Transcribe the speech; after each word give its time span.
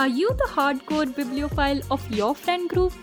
Are 0.00 0.08
you 0.08 0.30
the 0.32 0.48
hardcore 0.48 1.14
bibliophile 1.14 1.82
of 1.90 2.00
your 2.10 2.34
friend 2.34 2.70
group? 2.70 2.94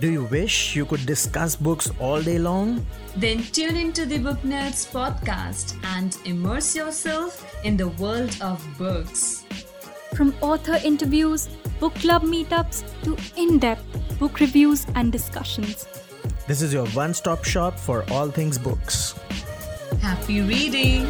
Do 0.00 0.10
you 0.10 0.24
wish 0.24 0.76
you 0.76 0.84
could 0.84 1.06
discuss 1.06 1.56
books 1.56 1.90
all 1.98 2.20
day 2.20 2.38
long? 2.38 2.84
Then 3.16 3.42
tune 3.42 3.74
into 3.74 4.04
the 4.04 4.18
Book 4.18 4.42
Nerds 4.42 4.84
podcast 4.96 5.82
and 5.94 6.18
immerse 6.26 6.76
yourself 6.76 7.40
in 7.64 7.78
the 7.78 7.88
world 7.88 8.36
of 8.42 8.62
books. 8.76 9.46
From 10.14 10.34
author 10.42 10.78
interviews, 10.84 11.48
book 11.80 11.94
club 11.94 12.22
meetups, 12.22 12.84
to 13.04 13.16
in 13.40 13.58
depth 13.58 14.18
book 14.18 14.38
reviews 14.38 14.86
and 14.94 15.10
discussions. 15.10 15.86
This 16.46 16.60
is 16.60 16.70
your 16.70 16.86
one 16.88 17.14
stop 17.14 17.44
shop 17.46 17.78
for 17.78 18.04
all 18.10 18.30
things 18.30 18.58
books. 18.58 19.14
Happy 20.02 20.42
reading! 20.42 21.08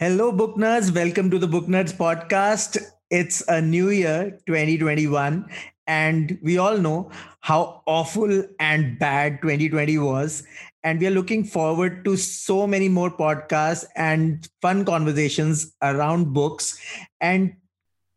Hello, 0.00 0.30
book 0.30 0.54
nerds. 0.54 0.94
Welcome 0.94 1.28
to 1.32 1.40
the 1.40 1.48
Book 1.48 1.66
Nerds 1.66 1.92
podcast. 1.92 2.78
It's 3.10 3.42
a 3.48 3.60
new 3.60 3.90
year, 3.90 4.38
2021, 4.46 5.50
and 5.88 6.38
we 6.40 6.56
all 6.56 6.78
know 6.78 7.10
how 7.40 7.82
awful 7.84 8.44
and 8.60 8.96
bad 9.00 9.42
2020 9.42 9.98
was. 9.98 10.44
And 10.84 11.00
we 11.00 11.08
are 11.08 11.16
looking 11.18 11.42
forward 11.42 12.04
to 12.04 12.16
so 12.16 12.64
many 12.64 12.88
more 12.88 13.10
podcasts 13.10 13.86
and 13.96 14.48
fun 14.62 14.84
conversations 14.84 15.74
around 15.82 16.32
books. 16.32 16.78
And 17.20 17.56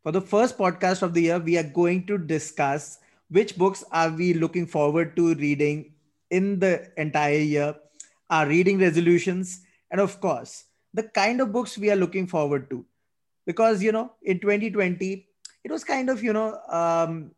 for 0.04 0.12
the 0.12 0.22
first 0.22 0.60
podcast 0.60 1.02
of 1.02 1.16
the 1.16 1.24
year, 1.24 1.40
we 1.40 1.58
are 1.58 1.64
going 1.64 2.06
to 2.06 2.20
discuss 2.20 3.00
which 3.30 3.58
books 3.58 3.84
are 3.92 4.12
we 4.12 4.36
looking 4.36 4.68
forward 4.68 5.16
to 5.16 5.34
reading 5.34 5.96
in 6.30 6.60
the 6.60 6.92
entire 6.96 7.40
year, 7.40 7.74
our 8.30 8.46
reading 8.46 8.78
resolutions, 8.78 9.62
and 9.90 10.00
of 10.00 10.22
course, 10.22 10.66
the 10.94 11.04
kind 11.04 11.42
of 11.42 11.52
books 11.52 11.78
we 11.78 11.92
are 11.92 11.96
looking 11.96 12.28
forward 12.28 12.70
to. 12.70 12.86
Because 13.46 13.82
you 13.82 13.92
know 13.92 14.14
in 14.22 14.40
2020 14.40 15.28
it 15.64 15.72
was 15.72 15.84
kind 15.84 16.10
of 16.10 16.24
you 16.24 16.34
know 16.34 16.60
um, 16.70 17.32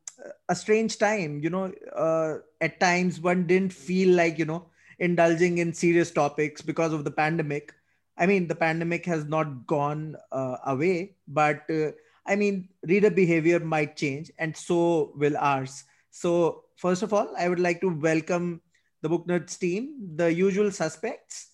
a 0.49 0.55
strange 0.55 0.97
time 0.97 1.39
you 1.39 1.49
know 1.49 1.71
uh, 1.95 2.37
at 2.61 2.79
times 2.79 3.19
one 3.19 3.47
didn't 3.47 3.73
feel 3.73 4.15
like 4.15 4.37
you 4.37 4.45
know 4.45 4.65
indulging 4.99 5.57
in 5.57 5.73
serious 5.73 6.11
topics 6.11 6.61
because 6.61 6.93
of 6.93 7.03
the 7.03 7.11
pandemic. 7.11 7.73
I 8.17 8.27
mean 8.27 8.47
the 8.47 8.55
pandemic 8.55 9.05
has 9.05 9.25
not 9.25 9.65
gone 9.65 10.15
uh, 10.31 10.57
away 10.67 11.15
but 11.27 11.63
uh, 11.69 11.91
i 12.27 12.35
mean 12.35 12.69
reader 12.83 13.09
behavior 13.09 13.59
might 13.59 13.97
change 13.97 14.31
and 14.37 14.55
so 14.55 15.13
will 15.15 15.37
ours. 15.37 15.83
So 16.11 16.65
first 16.75 17.01
of 17.03 17.13
all 17.13 17.33
i 17.37 17.47
would 17.49 17.59
like 17.59 17.81
to 17.81 17.89
welcome 17.89 18.61
the 19.01 19.09
book 19.09 19.25
nerds 19.27 19.57
team 19.57 20.15
the 20.15 20.31
usual 20.33 20.71
suspects 20.71 21.49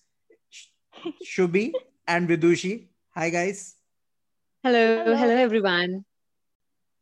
Shubhi 1.24 1.72
and 2.10 2.28
Vidushi. 2.28 2.88
Hi, 3.14 3.30
guys. 3.30 3.76
Hello, 4.64 4.80
hello, 5.04 5.16
hello 5.16 5.36
everyone. 5.36 6.04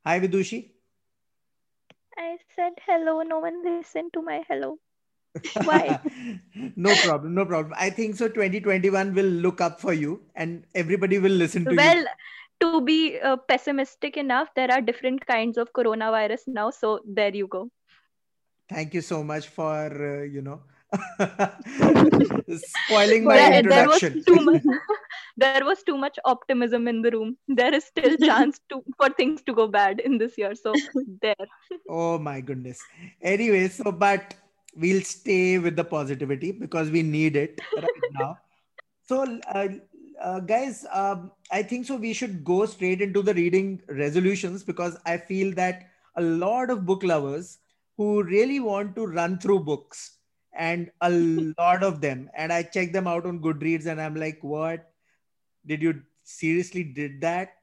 Hi, 0.04 0.20
Vidushi. 0.20 0.58
I 2.16 2.36
said 2.54 2.76
hello. 2.86 3.22
No 3.22 3.38
one 3.38 3.64
listened 3.64 4.12
to 4.12 4.22
my 4.22 4.42
hello. 4.48 4.76
Why? 5.64 5.98
no 6.76 6.94
problem. 7.06 7.34
No 7.34 7.46
problem. 7.46 7.74
I 7.78 7.90
think 7.90 8.16
so. 8.16 8.28
2021 8.28 9.14
will 9.14 9.32
look 9.46 9.60
up 9.60 9.80
for 9.80 9.92
you 9.92 10.20
and 10.34 10.64
everybody 10.74 11.18
will 11.18 11.38
listen 11.44 11.64
to 11.64 11.74
well, 11.74 11.96
you. 11.96 12.04
Well, 12.04 12.72
to 12.72 12.80
be 12.84 13.18
uh, 13.20 13.36
pessimistic 13.36 14.16
enough, 14.16 14.48
there 14.54 14.70
are 14.70 14.80
different 14.80 15.26
kinds 15.26 15.58
of 15.58 15.72
coronavirus 15.72 16.48
now. 16.48 16.70
So 16.70 17.00
there 17.06 17.34
you 17.34 17.46
go. 17.46 17.70
Thank 18.68 18.92
you 18.92 19.00
so 19.00 19.22
much 19.24 19.48
for, 19.48 20.20
uh, 20.20 20.24
you 20.24 20.42
know, 20.42 20.60
spoiling 22.56 23.24
my 23.24 23.36
there, 23.36 23.58
introduction. 23.58 24.22
There 24.26 24.36
was, 24.36 24.38
too 24.38 24.44
much, 24.44 24.62
there 25.36 25.64
was 25.64 25.82
too 25.82 25.98
much 25.98 26.18
optimism 26.24 26.88
in 26.88 27.02
the 27.02 27.10
room. 27.10 27.36
There 27.46 27.74
is 27.74 27.84
still 27.84 28.16
chance 28.28 28.60
to 28.70 28.82
for 28.96 29.10
things 29.10 29.42
to 29.42 29.54
go 29.54 29.66
bad 29.66 30.00
in 30.00 30.16
this 30.18 30.38
year. 30.38 30.54
So 30.54 30.72
there. 31.20 31.34
oh 31.88 32.18
my 32.18 32.40
goodness. 32.40 32.80
Anyway, 33.20 33.68
so 33.68 33.92
but 33.92 34.34
we'll 34.76 35.02
stay 35.02 35.58
with 35.58 35.76
the 35.76 35.84
positivity 35.84 36.52
because 36.52 36.90
we 36.90 37.02
need 37.02 37.36
it 37.36 37.60
right 37.76 38.12
now. 38.12 38.38
So, 39.06 39.38
uh, 39.48 39.68
uh, 40.22 40.40
guys, 40.40 40.86
um, 40.92 41.32
I 41.50 41.62
think 41.62 41.86
so. 41.86 41.96
We 41.96 42.12
should 42.12 42.44
go 42.44 42.66
straight 42.66 43.00
into 43.00 43.22
the 43.22 43.34
reading 43.34 43.82
resolutions 43.88 44.62
because 44.62 44.98
I 45.04 45.16
feel 45.18 45.54
that 45.54 45.88
a 46.16 46.22
lot 46.22 46.70
of 46.70 46.86
book 46.86 47.02
lovers 47.02 47.58
who 47.96 48.22
really 48.22 48.60
want 48.60 48.94
to 48.96 49.06
run 49.06 49.38
through 49.38 49.60
books 49.60 50.17
and 50.58 50.90
a 51.00 51.10
lot 51.10 51.82
of 51.82 52.00
them. 52.02 52.30
And 52.34 52.52
i 52.52 52.62
check 52.62 52.92
them 52.92 53.06
out 53.06 53.26
on 53.26 53.40
goodreads 53.40 53.86
and 53.86 54.00
i'm 54.00 54.16
like 54.16 54.38
what? 54.42 54.90
Did 55.66 55.82
you 55.82 56.02
seriously 56.24 56.84
did 56.84 57.20
that? 57.22 57.54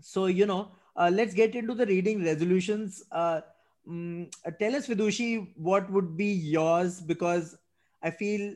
So 0.00 0.26
you 0.26 0.46
know 0.46 0.72
uh, 0.96 1.10
let's 1.12 1.34
get 1.34 1.54
into 1.54 1.74
the 1.74 1.86
reading 1.86 2.24
resolutions. 2.24 3.02
Uh, 3.12 3.42
um, 3.88 4.30
tell 4.58 4.74
us 4.74 4.88
vidushi 4.88 5.52
what 5.56 5.90
would 5.90 6.16
be 6.16 6.32
yours? 6.32 7.00
Because 7.00 7.56
i 8.02 8.10
feel 8.10 8.54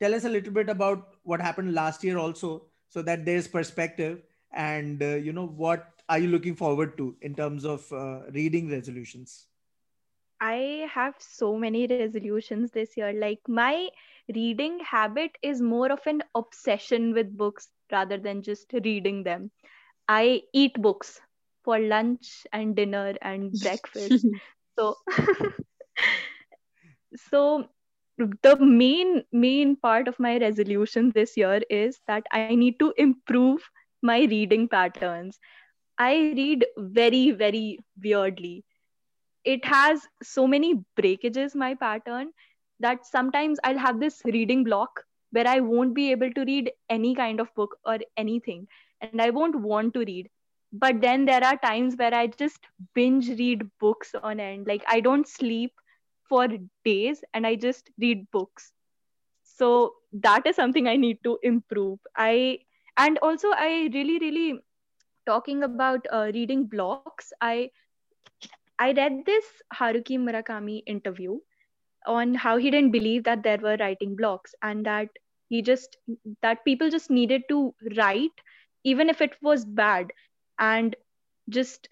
tell 0.00 0.14
us 0.14 0.24
a 0.24 0.28
little 0.28 0.52
bit 0.52 0.68
about 0.68 1.16
what 1.22 1.40
happened 1.40 1.74
last 1.74 2.02
year 2.04 2.18
also 2.18 2.62
so 2.88 3.02
that 3.02 3.24
there's 3.24 3.48
perspective 3.48 4.22
and 4.52 5.02
uh, 5.02 5.14
you 5.28 5.32
know 5.32 5.46
what 5.46 5.88
are 6.08 6.18
you 6.18 6.28
looking 6.28 6.56
forward 6.56 6.96
to 6.98 7.16
in 7.22 7.34
terms 7.34 7.64
of 7.64 7.90
uh, 7.92 8.20
reading 8.32 8.70
resolutions 8.70 9.46
I 10.42 10.88
have 10.94 11.16
so 11.20 11.58
many 11.58 11.88
resolutions 11.88 12.72
this 12.72 12.96
year. 12.96 13.12
Like 13.12 13.40
my 13.48 13.90
reading 14.34 14.80
habit 14.80 15.32
is 15.42 15.60
more 15.62 15.92
of 15.92 16.06
an 16.06 16.22
obsession 16.34 17.14
with 17.14 17.36
books 17.36 17.70
rather 17.92 18.18
than 18.18 18.42
just 18.42 18.72
reading 18.72 19.24
them. 19.24 19.50
I 20.08 20.42
eat 20.52 20.74
books 20.82 21.20
for 21.64 21.78
lunch 21.78 22.46
and 22.52 22.76
dinner 22.76 23.14
and 23.22 23.58
breakfast. 23.58 24.28
so 24.78 24.96
so 27.16 27.68
the 28.42 28.56
main 28.60 29.24
main 29.32 29.76
part 29.76 30.08
of 30.08 30.18
my 30.20 30.38
resolution 30.38 31.10
this 31.12 31.36
year 31.36 31.60
is 31.70 32.00
that 32.08 32.24
I 32.32 32.54
need 32.54 32.78
to 32.80 32.92
improve 32.96 33.70
my 34.02 34.22
reading 34.24 34.68
patterns. 34.68 35.38
I 35.98 36.14
read 36.30 36.64
very 36.76 37.30
very 37.30 37.78
weirdly 38.02 38.64
it 39.44 39.64
has 39.64 40.06
so 40.22 40.46
many 40.46 40.74
breakages 40.96 41.54
my 41.54 41.74
pattern 41.74 42.30
that 42.80 43.06
sometimes 43.06 43.58
i'll 43.64 43.78
have 43.86 44.00
this 44.00 44.20
reading 44.36 44.64
block 44.64 45.04
where 45.30 45.46
i 45.46 45.60
won't 45.60 45.94
be 45.94 46.10
able 46.12 46.32
to 46.32 46.44
read 46.44 46.70
any 46.88 47.14
kind 47.14 47.40
of 47.40 47.54
book 47.54 47.76
or 47.84 47.98
anything 48.16 48.66
and 49.00 49.14
i 49.20 49.30
won't 49.30 49.54
want 49.56 49.94
to 49.94 50.00
read. 50.00 50.28
But 50.72 51.00
then 51.00 51.24
there 51.26 51.44
are 51.44 51.56
times 51.58 51.96
where 51.96 52.14
i 52.14 52.26
just 52.26 52.66
binge 52.94 53.28
read 53.38 53.62
books 53.78 54.14
on 54.14 54.38
end. 54.40 54.66
Like 54.66 54.82
i 54.88 55.00
don't 55.00 55.26
sleep 55.28 55.72
for 56.28 56.48
days 56.84 57.22
and 57.34 57.46
i 57.46 57.54
just 57.56 57.90
read 57.98 58.30
books. 58.30 58.72
So 59.42 59.94
that 60.12 60.46
is 60.46 60.56
something 60.56 60.88
i 60.88 60.96
need 60.96 61.18
to 61.24 61.38
improve. 61.42 61.98
I 62.16 62.58
and 62.96 63.18
also 63.22 63.48
i 63.56 63.88
really 63.94 64.18
really 64.18 64.60
talking 65.26 65.62
about 65.62 66.06
uh, 66.12 66.30
reading 66.34 66.64
blocks 66.66 67.32
i 67.40 67.70
I 68.78 68.92
read 68.92 69.24
this 69.26 69.44
Haruki 69.74 70.18
Murakami 70.18 70.82
interview 70.86 71.38
on 72.06 72.34
how 72.34 72.56
he 72.56 72.70
didn't 72.70 72.90
believe 72.92 73.24
that 73.24 73.42
there 73.42 73.58
were 73.58 73.76
writing 73.78 74.16
blocks 74.16 74.54
and 74.62 74.84
that 74.86 75.08
he 75.48 75.62
just 75.62 75.96
that 76.42 76.64
people 76.64 76.90
just 76.90 77.10
needed 77.10 77.42
to 77.48 77.74
write 77.96 78.40
even 78.84 79.08
if 79.08 79.20
it 79.20 79.36
was 79.42 79.64
bad 79.64 80.12
and 80.58 80.96
just 81.48 81.88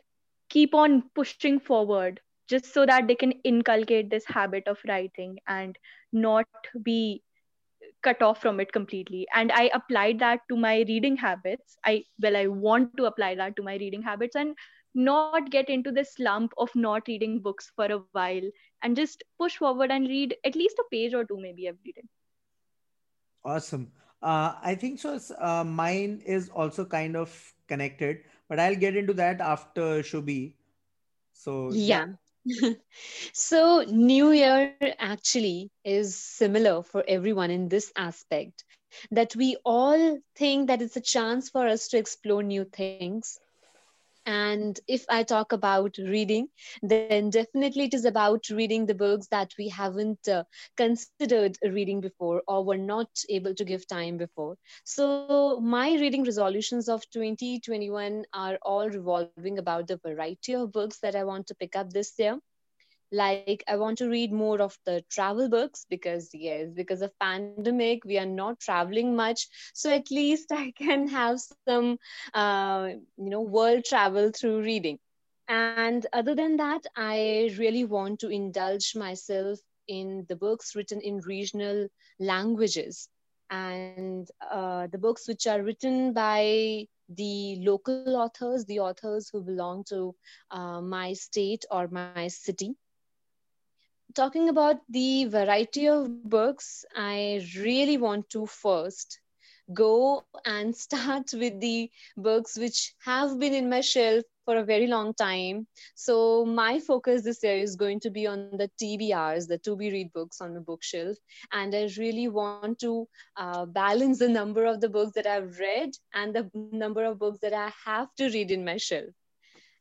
keep 0.48 0.74
on 0.74 1.02
pushing 1.14 1.58
forward 1.60 2.20
just 2.48 2.72
so 2.72 2.84
that 2.86 3.06
they 3.06 3.14
can 3.14 3.32
inculcate 3.44 4.10
this 4.10 4.24
habit 4.26 4.66
of 4.66 4.78
writing 4.88 5.38
and 5.46 5.76
not 6.12 6.46
be 6.82 7.22
cut 8.02 8.22
off 8.22 8.40
from 8.40 8.60
it 8.60 8.72
completely. 8.72 9.26
And 9.34 9.52
i 9.52 9.70
applied 9.74 10.18
that 10.20 10.40
to 10.48 10.56
my 10.56 10.84
reading 10.88 11.16
habits. 11.16 11.76
I 11.84 12.04
well 12.20 12.36
i 12.36 12.46
want 12.46 12.96
to 12.96 13.06
apply 13.06 13.34
that 13.36 13.56
to 13.56 13.62
my 13.62 13.76
reading 13.76 14.02
habits. 14.02 14.36
And 14.36 14.56
not 14.94 15.50
get 15.50 15.68
into 15.68 15.90
this 15.92 16.14
slump 16.14 16.52
of 16.58 16.70
not 16.74 17.08
reading 17.08 17.40
books 17.40 17.70
for 17.74 17.86
a 17.86 17.98
while 18.12 18.50
and 18.82 18.96
just 18.96 19.22
push 19.38 19.56
forward 19.56 19.90
and 19.90 20.08
read 20.08 20.34
at 20.44 20.54
least 20.54 20.78
a 20.78 20.84
page 20.90 21.14
or 21.14 21.24
two 21.24 21.38
maybe 21.40 21.66
every 21.66 21.92
day. 21.92 22.04
Awesome. 23.44 23.90
Uh, 24.22 24.54
i 24.62 24.74
think 24.74 24.98
so 24.98 25.18
uh, 25.38 25.64
mine 25.64 26.20
is 26.26 26.50
also 26.50 26.84
kind 26.84 27.16
of 27.16 27.54
connected 27.68 28.18
but 28.48 28.60
i'll 28.60 28.76
get 28.76 28.94
into 28.94 29.14
that 29.14 29.40
after 29.40 30.02
shubhi 30.02 30.52
so 31.32 31.72
yeah. 31.72 32.06
So 33.32 33.84
new 33.88 34.32
year 34.32 34.74
actually 34.98 35.70
is 35.84 36.16
similar 36.16 36.82
for 36.82 37.04
everyone 37.06 37.50
in 37.50 37.68
this 37.68 37.92
aspect 37.96 38.64
that 39.10 39.34
we 39.36 39.56
all 39.64 40.18
think 40.36 40.68
that 40.68 40.82
it's 40.82 40.96
a 40.96 41.00
chance 41.00 41.48
for 41.48 41.66
us 41.66 41.88
to 41.88 41.98
explore 41.98 42.42
new 42.42 42.64
things 42.64 43.38
And 44.30 44.80
if 44.96 45.06
I 45.18 45.34
talk 45.34 45.62
about 45.64 45.98
reading, 46.14 46.60
then 46.82 47.30
definitely 47.30 47.86
it 47.86 47.94
is 47.94 48.06
about 48.06 48.50
reading 48.50 48.86
the 48.86 49.00
books 49.04 49.36
that 49.40 49.60
we 49.68 49.80
haven't 49.80 50.38
uh, 50.42 50.56
considered 50.88 51.58
reading 51.64 52.00
before 52.00 52.42
or 52.48 52.64
were 52.64 52.78
not 52.78 53.10
able 53.30 53.54
to 53.54 53.74
give 53.74 53.88
time 53.88 54.26
before. 54.28 54.66
So, 54.96 55.60
my 55.60 55.94
reading 55.94 56.24
resolutions 56.24 56.88
of 56.88 57.08
2021 57.10 58.24
are 58.34 58.58
all 58.62 58.88
revolving 58.88 59.58
about 59.58 59.88
the 59.88 59.98
variety 59.98 60.54
of 60.54 60.72
books 60.72 61.00
that 61.00 61.16
I 61.16 61.24
want 61.24 61.48
to 61.48 61.56
pick 61.56 61.76
up 61.76 61.90
this 61.90 62.18
year 62.18 62.40
like 63.12 63.62
i 63.68 63.76
want 63.76 63.98
to 63.98 64.08
read 64.08 64.32
more 64.32 64.60
of 64.60 64.78
the 64.86 65.02
travel 65.10 65.48
books 65.48 65.86
because 65.90 66.30
yes 66.34 66.72
because 66.74 67.02
of 67.02 67.18
pandemic 67.20 68.04
we 68.04 68.18
are 68.18 68.26
not 68.26 68.60
traveling 68.60 69.16
much. 69.16 69.48
So 69.74 69.90
at 69.92 70.10
least 70.10 70.52
i 70.62 70.72
can 70.76 71.08
have 71.08 71.40
some 71.40 71.98
uh, 72.34 72.88
you 73.16 73.30
know 73.30 73.40
world 73.42 73.84
travel 73.84 74.30
through 74.32 74.62
reading. 74.62 74.98
And 75.56 76.06
other 76.12 76.34
than 76.34 76.56
that 76.56 76.84
i 76.96 77.50
really 77.58 77.84
want 77.84 78.20
to 78.20 78.28
indulge 78.30 78.94
myself 78.96 79.58
in 79.88 80.26
the 80.28 80.36
books 80.36 80.74
written 80.76 81.00
in 81.00 81.18
regional 81.26 81.88
languages. 82.20 83.08
And 83.50 84.28
uh, 84.50 84.86
the 84.88 84.98
books 84.98 85.28
which 85.28 85.46
are 85.46 85.62
written 85.62 86.12
by 86.14 86.86
the 87.08 87.56
local 87.66 88.16
authors, 88.16 88.64
the 88.66 88.80
authors 88.80 89.30
who 89.32 89.42
belong 89.42 89.84
to 89.90 90.14
uh, 90.50 90.80
my 90.80 91.14
state 91.14 91.64
or 91.70 91.88
my 91.88 92.28
city 92.28 92.74
talking 94.14 94.48
about 94.48 94.80
the 94.88 95.24
variety 95.26 95.88
of 95.88 96.08
books, 96.28 96.84
I 96.94 97.46
really 97.56 97.96
want 97.98 98.28
to 98.30 98.46
first 98.46 99.20
go 99.72 100.24
and 100.44 100.74
start 100.86 101.30
with 101.32 101.60
the 101.60 101.90
books 102.16 102.58
which 102.58 102.94
have 103.04 103.38
been 103.38 103.54
in 103.54 103.68
my 103.68 103.80
shelf 103.80 104.24
for 104.44 104.56
a 104.56 104.64
very 104.64 104.86
long 104.86 105.14
time. 105.14 105.66
So 105.94 106.44
my 106.44 106.80
focus 106.80 107.22
this 107.22 107.42
year 107.42 107.56
is 107.56 107.76
going 107.76 108.00
to 108.00 108.10
be 108.10 108.26
on 108.26 108.50
the 108.52 108.70
TBRs, 108.82 109.46
the 109.46 109.58
to 109.58 109.76
be 109.76 109.90
read 109.90 110.12
books 110.12 110.40
on 110.40 110.54
the 110.54 110.60
bookshelf. 110.60 111.16
And 111.52 111.74
I 111.74 111.88
really 111.98 112.28
want 112.28 112.80
to 112.80 113.06
uh, 113.36 113.66
balance 113.66 114.18
the 114.18 114.28
number 114.28 114.64
of 114.64 114.80
the 114.80 114.88
books 114.88 115.12
that 115.14 115.26
I've 115.26 115.58
read 115.58 115.90
and 116.14 116.34
the 116.34 116.50
number 116.54 117.04
of 117.04 117.18
books 117.18 117.38
that 117.42 117.52
I 117.52 117.70
have 117.84 118.08
to 118.16 118.24
read 118.24 118.50
in 118.50 118.64
my 118.64 118.76
shelf. 118.76 119.10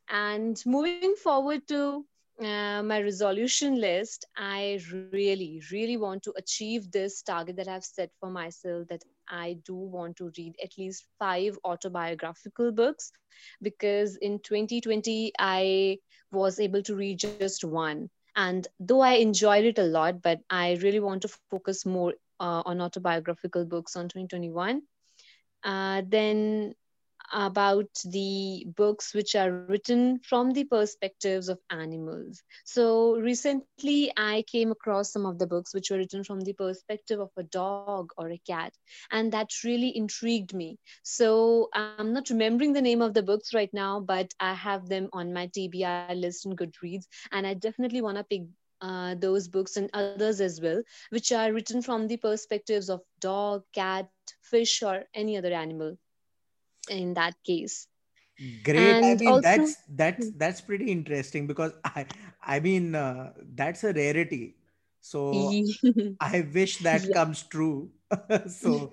And 0.08 0.60
moving 0.66 1.14
forward 1.14 1.66
to 1.68 2.04
uh, 2.40 2.82
my 2.82 3.00
resolution 3.02 3.80
list, 3.80 4.26
I 4.36 4.80
really, 4.94 5.48
really 5.56 5.82
want 5.82 6.06
to 6.08 6.18
achieve 6.22 6.74
this 6.90 7.10
target 7.10 7.56
that 7.56 7.68
I've 7.68 7.84
set 7.84 8.10
for 8.18 8.30
myself 8.30 8.88
that 8.88 9.02
I 9.28 9.58
do 9.64 9.74
want 9.74 10.16
to 10.16 10.30
read 10.36 10.54
at 10.62 10.76
least 10.78 11.04
five 11.18 11.58
autobiographical 11.64 12.72
books 12.72 13.12
because 13.62 14.16
in 14.16 14.38
2020, 14.40 15.32
I 15.38 15.98
was 16.32 16.60
able 16.60 16.82
to 16.82 16.96
read 16.96 17.20
just 17.20 17.64
one. 17.64 18.10
And 18.36 18.66
though 18.78 19.00
I 19.00 19.14
enjoyed 19.14 19.64
it 19.64 19.78
a 19.78 19.84
lot, 19.84 20.22
but 20.22 20.40
I 20.48 20.78
really 20.82 21.00
want 21.00 21.22
to 21.22 21.28
focus 21.28 21.68
more 21.68 21.98
uh, 22.24 22.50
on 22.50 22.80
autobiographical 22.80 23.64
books 23.66 23.96
on 23.96 24.08
2021. 24.08 24.82
Uh, 25.62 26.02
then 26.06 26.74
about 27.32 27.88
the 28.04 28.66
books 28.76 29.14
which 29.14 29.34
are 29.34 29.50
written 29.50 30.20
from 30.20 30.52
the 30.52 30.64
perspectives 30.64 31.48
of 31.48 31.58
animals. 31.70 32.42
So 32.64 33.16
recently, 33.16 34.12
I 34.16 34.44
came 34.46 34.70
across 34.70 35.12
some 35.12 35.26
of 35.26 35.38
the 35.38 35.46
books 35.46 35.74
which 35.74 35.90
were 35.90 35.98
written 35.98 36.24
from 36.24 36.40
the 36.40 36.52
perspective 36.52 37.20
of 37.20 37.30
a 37.36 37.42
dog 37.42 38.12
or 38.16 38.30
a 38.30 38.40
cat, 38.46 38.72
and 39.10 39.32
that 39.32 39.50
really 39.64 39.96
intrigued 39.96 40.54
me. 40.54 40.78
So 41.02 41.68
I'm 41.72 42.12
not 42.12 42.30
remembering 42.30 42.72
the 42.72 42.82
name 42.82 43.02
of 43.02 43.14
the 43.14 43.22
books 43.22 43.54
right 43.54 43.72
now, 43.72 44.00
but 44.00 44.32
I 44.40 44.54
have 44.54 44.88
them 44.88 45.08
on 45.12 45.32
my 45.32 45.48
TBR 45.48 46.20
list 46.20 46.46
in 46.46 46.56
Goodreads, 46.56 47.06
and 47.32 47.46
I 47.46 47.54
definitely 47.54 48.02
want 48.02 48.18
to 48.18 48.24
pick 48.24 48.42
uh, 48.80 49.14
those 49.14 49.48
books 49.48 49.76
and 49.76 49.90
others 49.92 50.40
as 50.40 50.60
well, 50.60 50.82
which 51.10 51.32
are 51.32 51.52
written 51.52 51.82
from 51.82 52.06
the 52.06 52.16
perspectives 52.16 52.88
of 52.88 53.02
dog, 53.20 53.62
cat, 53.74 54.08
fish, 54.42 54.82
or 54.82 55.04
any 55.14 55.36
other 55.36 55.52
animal 55.52 55.96
in 56.88 57.14
that 57.14 57.34
case 57.44 57.86
great 58.64 58.78
and 58.78 59.04
i 59.04 59.14
mean 59.14 59.28
also, 59.28 59.40
that's 59.40 59.76
that's 59.90 60.28
hmm. 60.28 60.38
that's 60.38 60.60
pretty 60.60 60.90
interesting 60.90 61.46
because 61.46 61.72
i 61.84 62.06
i 62.42 62.60
mean 62.60 62.94
uh, 62.94 63.32
that's 63.54 63.84
a 63.84 63.92
rarity 63.92 64.56
so 65.00 65.52
i 66.20 66.46
wish 66.54 66.78
that 66.78 67.04
yeah. 67.04 67.14
comes 67.14 67.42
true 67.44 67.90
so 68.46 68.92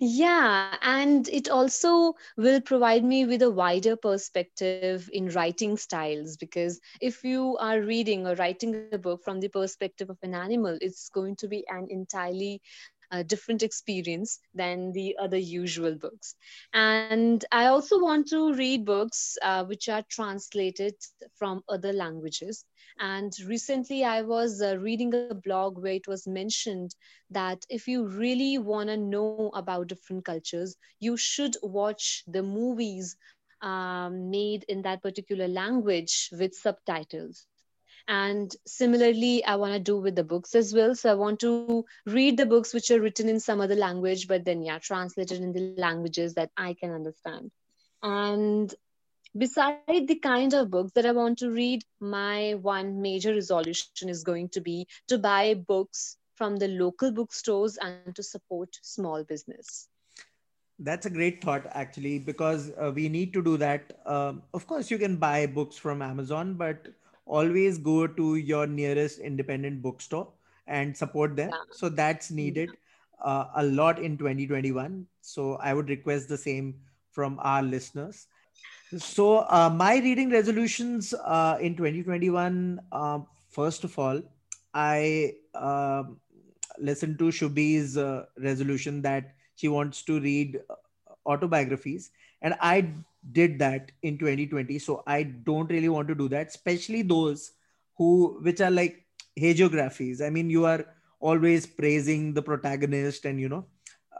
yeah 0.00 0.74
and 0.82 1.28
it 1.28 1.48
also 1.48 2.14
will 2.36 2.60
provide 2.60 3.04
me 3.04 3.24
with 3.24 3.42
a 3.42 3.50
wider 3.50 3.96
perspective 3.96 5.08
in 5.12 5.28
writing 5.28 5.76
styles 5.76 6.36
because 6.36 6.80
if 7.00 7.22
you 7.22 7.56
are 7.60 7.80
reading 7.80 8.26
or 8.26 8.34
writing 8.34 8.74
a 8.92 8.98
book 8.98 9.22
from 9.22 9.38
the 9.40 9.48
perspective 9.48 10.10
of 10.10 10.18
an 10.22 10.34
animal 10.34 10.76
it's 10.80 11.08
going 11.10 11.36
to 11.36 11.46
be 11.46 11.64
an 11.68 11.86
entirely 11.90 12.60
a 13.10 13.24
different 13.24 13.62
experience 13.62 14.40
than 14.54 14.92
the 14.92 15.16
other 15.20 15.38
usual 15.38 15.94
books. 15.96 16.34
And 16.72 17.44
I 17.52 17.66
also 17.66 17.98
want 18.00 18.28
to 18.28 18.52
read 18.54 18.84
books 18.84 19.36
uh, 19.42 19.64
which 19.64 19.88
are 19.88 20.04
translated 20.10 20.94
from 21.36 21.62
other 21.68 21.92
languages. 21.92 22.64
And 22.98 23.32
recently, 23.46 24.04
I 24.04 24.22
was 24.22 24.60
uh, 24.62 24.78
reading 24.78 25.14
a 25.14 25.24
blog 25.34 25.66
where 25.66 25.80
it 25.94 25.94
was 25.94 26.14
mentioned 26.26 26.80
that 27.30 27.64
if 27.68 27.86
you 27.88 28.06
really 28.06 28.58
want 28.58 28.88
to 28.88 28.96
know 28.96 29.44
about 29.54 29.76
different 29.88 30.24
cultures, 30.24 30.76
you 31.00 31.16
should 31.16 31.56
watch 31.62 32.22
the 32.26 32.42
movies 32.42 33.16
um, 33.62 34.30
made 34.30 34.64
in 34.68 34.82
that 34.82 35.02
particular 35.02 35.48
language 35.48 36.30
with 36.32 36.54
subtitles 36.54 37.46
and 38.08 38.56
similarly 38.66 39.44
i 39.44 39.54
want 39.54 39.74
to 39.74 39.78
do 39.78 39.98
with 39.98 40.16
the 40.16 40.24
books 40.24 40.54
as 40.54 40.74
well. 40.74 40.94
So 40.94 41.10
i 41.12 41.14
want 41.14 41.40
to 41.40 41.84
read 42.06 42.36
the 42.36 42.46
books 42.46 42.72
which 42.74 42.90
are 42.90 43.00
written 43.00 43.28
in 43.28 43.38
some 43.38 43.60
other 43.60 43.76
language 43.76 44.26
but 44.26 44.44
then 44.44 44.62
yeah 44.62 44.78
translated 44.78 45.40
in 45.42 45.52
the 45.52 45.74
languages 45.76 46.34
that 46.34 46.50
i 46.56 46.74
can 46.74 46.90
understand. 46.90 47.50
And 48.02 48.74
beside 49.36 50.06
the 50.08 50.14
kind 50.14 50.54
of 50.54 50.70
books 50.70 50.92
that 50.92 51.06
i 51.06 51.12
want 51.12 51.38
to 51.38 51.50
read 51.50 51.84
my 52.00 52.54
one 52.62 53.02
major 53.02 53.34
resolution 53.34 54.08
is 54.08 54.24
going 54.24 54.48
to 54.48 54.60
be 54.62 54.86
to 55.08 55.18
buy 55.18 55.54
books 55.54 56.16
from 56.34 56.56
the 56.56 56.68
local 56.68 57.12
bookstores 57.12 57.76
and 57.78 58.14
to 58.14 58.22
support 58.22 58.78
small 58.80 59.24
business. 59.24 59.88
That's 60.78 61.06
a 61.06 61.10
great 61.10 61.42
thought 61.42 61.66
actually 61.72 62.20
because 62.20 62.70
uh, 62.80 62.92
we 62.94 63.08
need 63.08 63.32
to 63.32 63.42
do 63.42 63.56
that. 63.56 64.00
Um, 64.06 64.42
of 64.54 64.66
course 64.66 64.90
you 64.90 64.98
can 64.98 65.16
buy 65.16 65.46
books 65.46 65.76
from 65.76 66.00
amazon 66.00 66.54
but 66.54 66.88
always 67.28 67.78
go 67.78 68.06
to 68.06 68.36
your 68.36 68.66
nearest 68.66 69.20
independent 69.20 69.82
bookstore 69.82 70.28
and 70.66 70.96
support 70.96 71.36
them. 71.36 71.50
Yeah. 71.50 71.58
So 71.70 71.88
that's 71.88 72.30
needed 72.30 72.76
uh, 73.22 73.46
a 73.56 73.64
lot 73.64 73.98
in 73.98 74.18
2021. 74.18 75.06
So 75.22 75.56
I 75.56 75.74
would 75.74 75.88
request 75.88 76.28
the 76.28 76.38
same 76.38 76.74
from 77.10 77.38
our 77.42 77.62
listeners. 77.62 78.26
So 78.96 79.38
uh, 79.48 79.70
my 79.74 79.98
reading 79.98 80.30
resolutions 80.30 81.14
uh, 81.14 81.58
in 81.60 81.76
2021, 81.76 82.80
uh, 82.92 83.20
first 83.50 83.84
of 83.84 83.98
all, 83.98 84.22
I 84.74 85.34
um, 85.54 86.20
listened 86.78 87.18
to 87.18 87.24
Shubhi's 87.24 87.96
uh, 87.98 88.26
resolution 88.38 89.02
that 89.02 89.34
she 89.56 89.68
wants 89.68 90.02
to 90.04 90.20
read 90.20 90.60
uh, 90.70 90.74
autobiographies, 91.26 92.10
and 92.42 92.54
I 92.60 92.92
did 93.32 93.58
that 93.58 93.90
in 94.02 94.16
2020 94.16 94.78
so 94.78 95.02
i 95.06 95.22
don't 95.22 95.70
really 95.70 95.88
want 95.88 96.08
to 96.08 96.14
do 96.14 96.28
that 96.28 96.46
especially 96.46 97.02
those 97.02 97.52
who 97.98 98.38
which 98.42 98.60
are 98.60 98.70
like 98.70 99.04
hagiographies. 99.38 100.24
I 100.24 100.30
mean 100.30 100.50
you 100.50 100.64
are 100.64 100.84
always 101.20 101.66
praising 101.66 102.32
the 102.32 102.42
protagonist 102.42 103.24
and 103.24 103.40
you 103.40 103.48
know 103.48 103.66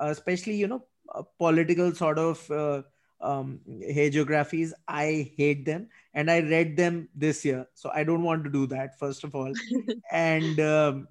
uh, 0.00 0.06
especially 0.06 0.56
you 0.56 0.66
know 0.66 0.84
uh, 1.14 1.22
political 1.38 1.94
sort 1.94 2.18
of 2.18 2.50
uh, 2.50 2.82
um, 3.20 3.60
hagiographies. 3.68 4.72
I 4.86 5.32
hate 5.36 5.64
them 5.64 5.88
and 6.14 6.30
i 6.30 6.40
read 6.40 6.76
them 6.76 7.08
this 7.14 7.44
year. 7.44 7.66
So 7.74 7.90
i 7.94 8.04
don't 8.04 8.22
want 8.22 8.44
to 8.44 8.50
do 8.50 8.66
that 8.66 8.98
first 8.98 9.24
of 9.24 9.34
all. 9.34 9.52
And 10.12 10.60
um, 10.60 11.08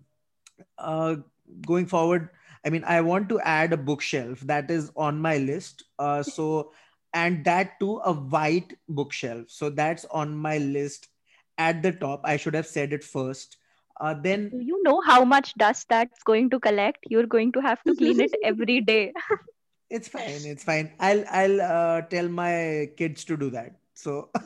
uh, 0.78 1.16
going 1.66 1.86
forward 1.86 2.30
i 2.66 2.70
mean 2.70 2.84
i 2.84 3.00
want 3.00 3.30
to 3.30 3.40
add 3.42 3.72
a 3.72 3.78
bookshelf 3.78 4.40
that 4.42 4.70
is 4.70 4.92
on 4.96 5.22
my 5.22 5.38
list. 5.38 5.84
Uh, 6.00 6.22
so 6.24 6.72
and 7.18 7.44
that 7.46 7.80
too 7.80 8.00
a 8.06 8.14
white 8.14 8.74
bookshelf. 8.88 9.46
So 9.50 9.70
that's 9.70 10.06
on 10.12 10.38
my 10.38 10.58
list 10.60 11.08
at 11.58 11.82
the 11.82 11.92
top. 11.92 12.22
I 12.24 12.38
should 12.38 12.54
have 12.54 12.68
said 12.68 12.94
it 12.94 13.04
first. 13.04 13.58
Uh, 14.00 14.14
then 14.14 14.50
Do 14.50 14.62
you 14.62 14.82
know 14.84 15.02
how 15.02 15.26
much 15.26 15.56
dust 15.56 15.88
that's 15.90 16.22
going 16.24 16.52
to 16.52 16.60
collect? 16.60 17.08
You're 17.10 17.26
going 17.26 17.52
to 17.54 17.62
have 17.62 17.82
to 17.84 17.96
clean 17.96 18.20
it 18.20 18.36
every 18.44 18.82
day. 18.82 19.14
it's 19.90 20.08
fine. 20.08 20.46
It's 20.54 20.64
fine. 20.64 20.92
I'll 21.00 21.24
I'll 21.32 21.62
uh, 21.62 22.02
tell 22.14 22.30
my 22.30 22.92
kids 22.98 23.26
to 23.26 23.38
do 23.38 23.50
that. 23.50 23.80
So 23.96 24.30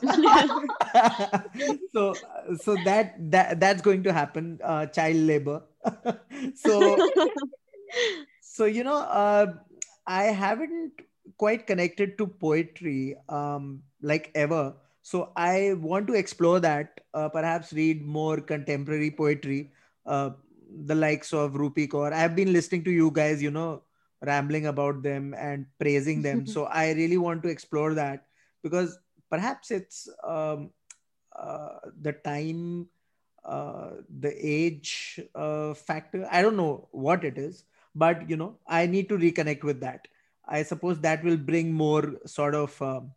so 1.92 2.14
so 2.56 2.76
that 2.88 3.20
that 3.36 3.60
that's 3.60 3.82
going 3.82 4.02
to 4.04 4.12
happen. 4.14 4.58
Uh, 4.64 4.86
child 4.86 5.16
labor. 5.16 5.62
so 6.54 6.96
so 8.40 8.64
you 8.64 8.82
know 8.82 8.96
uh, 8.96 9.52
I 10.06 10.24
haven't 10.44 11.04
quite 11.36 11.66
connected 11.66 12.18
to 12.18 12.26
poetry 12.26 13.16
um, 13.28 13.82
like 14.00 14.30
ever. 14.34 14.74
So 15.02 15.32
I 15.36 15.74
want 15.74 16.06
to 16.08 16.14
explore 16.14 16.60
that. 16.60 17.00
Uh, 17.14 17.28
perhaps 17.28 17.72
read 17.72 18.04
more 18.04 18.40
contemporary 18.40 19.10
poetry, 19.10 19.72
uh, 20.06 20.30
the 20.86 20.94
likes 20.94 21.32
of 21.32 21.52
Rupi 21.52 21.88
Kaur. 21.88 22.12
I've 22.12 22.36
been 22.36 22.52
listening 22.52 22.84
to 22.84 22.90
you 22.90 23.10
guys, 23.10 23.42
you 23.42 23.50
know, 23.50 23.82
rambling 24.22 24.66
about 24.66 25.02
them 25.02 25.34
and 25.36 25.66
praising 25.78 26.22
them. 26.22 26.46
so 26.54 26.64
I 26.64 26.92
really 26.92 27.18
want 27.18 27.42
to 27.42 27.48
explore 27.48 27.94
that 27.94 28.26
because 28.62 28.98
perhaps 29.30 29.70
it's 29.70 30.08
um, 30.24 30.70
uh, 31.34 31.78
the 32.00 32.12
time, 32.12 32.86
uh, 33.44 33.90
the 34.20 34.32
age 34.38 35.20
uh, 35.34 35.74
factor. 35.74 36.26
I 36.30 36.42
don't 36.42 36.56
know 36.56 36.88
what 36.92 37.24
it 37.24 37.38
is, 37.38 37.64
but 37.94 38.28
you 38.30 38.36
know, 38.36 38.58
I 38.66 38.86
need 38.86 39.08
to 39.08 39.18
reconnect 39.18 39.64
with 39.64 39.80
that. 39.80 40.06
I 40.46 40.62
suppose 40.62 41.00
that 41.00 41.22
will 41.24 41.36
bring 41.36 41.72
more 41.72 42.14
sort 42.26 42.54
of. 42.54 42.80
Um, 42.82 43.12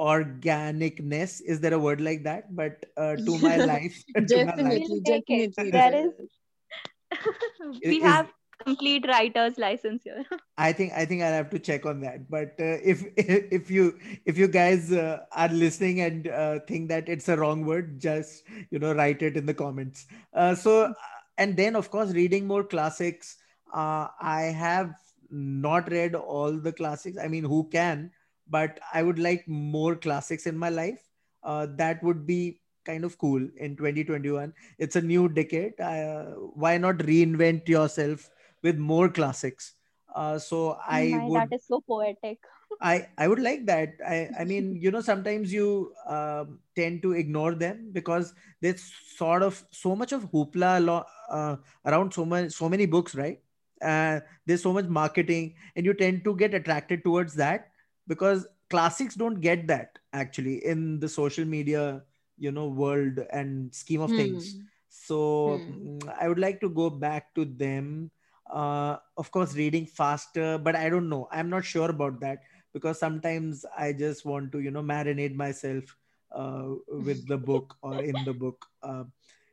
organicness 0.00 1.40
is 1.46 1.60
there 1.60 1.72
a 1.72 1.78
word 1.78 2.00
like 2.00 2.24
that 2.24 2.54
but 2.54 2.84
uh, 2.96 3.14
to 3.14 3.38
my 3.38 3.56
life 3.72 4.02
definitely 4.26 4.84
We'll 4.88 5.02
take 5.02 5.24
definitely 5.26 5.70
There 5.70 5.90
there 5.90 6.06
is- 6.08 7.80
we 7.84 7.98
Is- 7.98 8.02
have 8.02 8.32
complete 8.64 9.04
writer's 9.06 9.58
license 9.58 10.02
here. 10.04 10.24
I 10.56 10.72
think 10.72 10.92
I 10.94 11.04
think 11.04 11.22
I'll 11.22 11.32
have 11.32 11.50
to 11.50 11.58
check 11.58 11.86
on 11.86 12.00
that. 12.00 12.30
But 12.30 12.54
uh, 12.58 12.78
if 12.82 13.04
if 13.16 13.70
you 13.70 13.98
if 14.24 14.38
you 14.38 14.48
guys 14.48 14.90
uh, 14.92 15.24
are 15.32 15.48
listening 15.48 16.00
and 16.00 16.28
uh, 16.28 16.60
think 16.66 16.88
that 16.88 17.08
it's 17.08 17.28
a 17.28 17.36
wrong 17.36 17.64
word, 17.64 18.00
just 18.00 18.44
you 18.70 18.78
know 18.78 18.94
write 18.94 19.22
it 19.22 19.36
in 19.36 19.46
the 19.46 19.54
comments. 19.54 20.06
Uh, 20.32 20.54
so 20.54 20.94
and 21.36 21.56
then 21.56 21.76
of 21.76 21.90
course 21.90 22.12
reading 22.12 22.46
more 22.46 22.64
classics. 22.64 23.36
Uh, 23.72 24.08
I 24.20 24.42
have 24.42 24.94
not 25.34 25.90
read 25.90 26.14
all 26.14 26.52
the 26.52 26.72
classics. 26.72 27.18
I 27.18 27.28
mean, 27.28 27.44
who 27.44 27.68
can? 27.70 28.12
But 28.48 28.80
I 28.92 29.02
would 29.02 29.18
like 29.18 29.48
more 29.48 29.96
classics 29.96 30.46
in 30.46 30.56
my 30.58 30.68
life. 30.68 31.10
Uh, 31.42 31.66
that 31.76 32.02
would 32.02 32.26
be 32.26 32.60
kind 32.84 33.04
of 33.04 33.18
cool 33.18 33.46
in 33.56 33.76
2021. 33.76 34.54
It's 34.78 34.96
a 34.96 35.02
new 35.02 35.28
decade. 35.28 35.80
Uh, 35.80 36.24
why 36.64 36.78
not 36.78 36.98
reinvent 36.98 37.68
yourself 37.68 38.30
with 38.62 38.76
more 38.78 39.08
classics? 39.08 39.74
Uh, 40.14 40.38
so 40.38 40.78
I 40.86 41.18
My, 41.18 41.24
would 41.24 41.50
that 41.50 41.52
is 41.52 41.66
so 41.66 41.80
poetic. 41.82 42.38
I 42.80 43.08
I 43.16 43.28
would 43.28 43.38
like 43.40 43.66
that. 43.66 43.94
I 44.06 44.28
I 44.40 44.44
mean, 44.44 44.76
you 44.76 44.90
know, 44.90 45.00
sometimes 45.00 45.52
you 45.52 45.94
um, 46.06 46.60
tend 46.76 47.02
to 47.02 47.12
ignore 47.12 47.54
them 47.54 47.90
because 47.92 48.34
there's 48.60 48.82
sort 49.16 49.42
of 49.42 49.64
so 49.70 49.94
much 49.96 50.12
of 50.12 50.30
hoopla 50.30 50.84
lo- 50.84 51.04
uh, 51.30 51.56
around 51.86 52.12
so 52.12 52.24
much 52.24 52.52
so 52.52 52.68
many 52.68 52.86
books, 52.86 53.14
right? 53.14 53.40
Uh, 53.82 54.20
there's 54.46 54.62
so 54.62 54.72
much 54.72 54.86
marketing, 54.86 55.54
and 55.76 55.84
you 55.84 55.94
tend 55.94 56.24
to 56.24 56.34
get 56.36 56.54
attracted 56.54 57.04
towards 57.04 57.34
that 57.34 57.70
because 58.06 58.46
classics 58.70 59.14
don't 59.14 59.40
get 59.40 59.66
that 59.68 59.98
actually 60.12 60.64
in 60.64 61.00
the 61.00 61.08
social 61.08 61.44
media, 61.44 62.02
you 62.38 62.50
know, 62.50 62.68
world 62.68 63.18
and 63.32 63.74
scheme 63.74 64.00
of 64.00 64.12
things. 64.12 64.56
Hmm. 64.56 64.68
So 64.88 65.64
Hmm. 65.66 65.70
mm, 65.70 66.14
I 66.20 66.28
would 66.28 66.38
like 66.38 66.60
to 66.60 66.68
go 66.70 66.90
back 66.90 67.34
to 67.34 67.44
them. 67.44 68.10
Uh, 68.50 68.96
of 69.16 69.30
course, 69.30 69.54
reading 69.56 69.86
faster, 69.86 70.58
but 70.58 70.74
I 70.76 70.88
don't 70.88 71.08
know. 71.08 71.28
I'm 71.30 71.48
not 71.50 71.64
sure 71.64 71.90
about 71.90 72.20
that 72.20 72.38
because 72.72 72.98
sometimes 72.98 73.64
I 73.76 73.92
just 73.92 74.24
want 74.24 74.52
to, 74.52 74.60
you 74.60 74.70
know, 74.70 74.82
marinate 74.82 75.34
myself 75.34 75.96
uh, 76.32 76.74
with 76.88 77.26
the 77.28 77.38
book 77.38 77.76
or 77.82 78.00
in 78.00 78.24
the 78.24 78.32
book, 78.34 78.66
uh, 78.82 79.04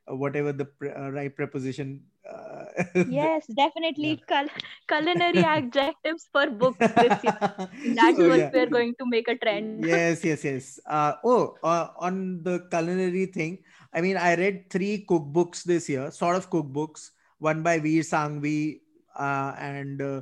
whatever 0.07 0.51
the 0.53 0.65
pre- 0.65 0.91
uh, 0.91 1.09
right 1.09 1.35
preposition. 1.35 2.03
Uh, 2.27 2.65
Yes, 3.05 3.47
definitely 3.47 4.21
cul- 4.27 4.53
culinary 4.87 5.43
adjectives 5.57 6.27
for 6.31 6.49
books 6.51 6.87
this 6.95 7.17
year. 7.23 7.39
That's 7.95 8.17
So, 8.17 8.27
what 8.27 8.39
yeah. 8.39 8.49
we're 8.53 8.69
going 8.69 8.93
to 8.99 9.05
make 9.09 9.27
a 9.27 9.35
trend. 9.37 9.83
yes, 9.83 10.23
yes, 10.23 10.43
yes. 10.43 10.79
Uh, 10.85 11.13
oh, 11.23 11.57
uh, 11.63 11.89
on 11.97 12.43
the 12.43 12.67
culinary 12.69 13.25
thing, 13.25 13.59
I 13.93 14.01
mean, 14.01 14.17
I 14.17 14.35
read 14.35 14.69
three 14.69 15.05
cookbooks 15.09 15.63
this 15.63 15.89
year, 15.89 16.11
sort 16.11 16.35
of 16.35 16.49
cookbooks, 16.49 17.09
one 17.39 17.63
by 17.63 17.79
Vir 17.79 18.05
Sanghvi 18.05 18.81
uh, 19.17 19.53
and 19.57 20.01
uh, 20.01 20.21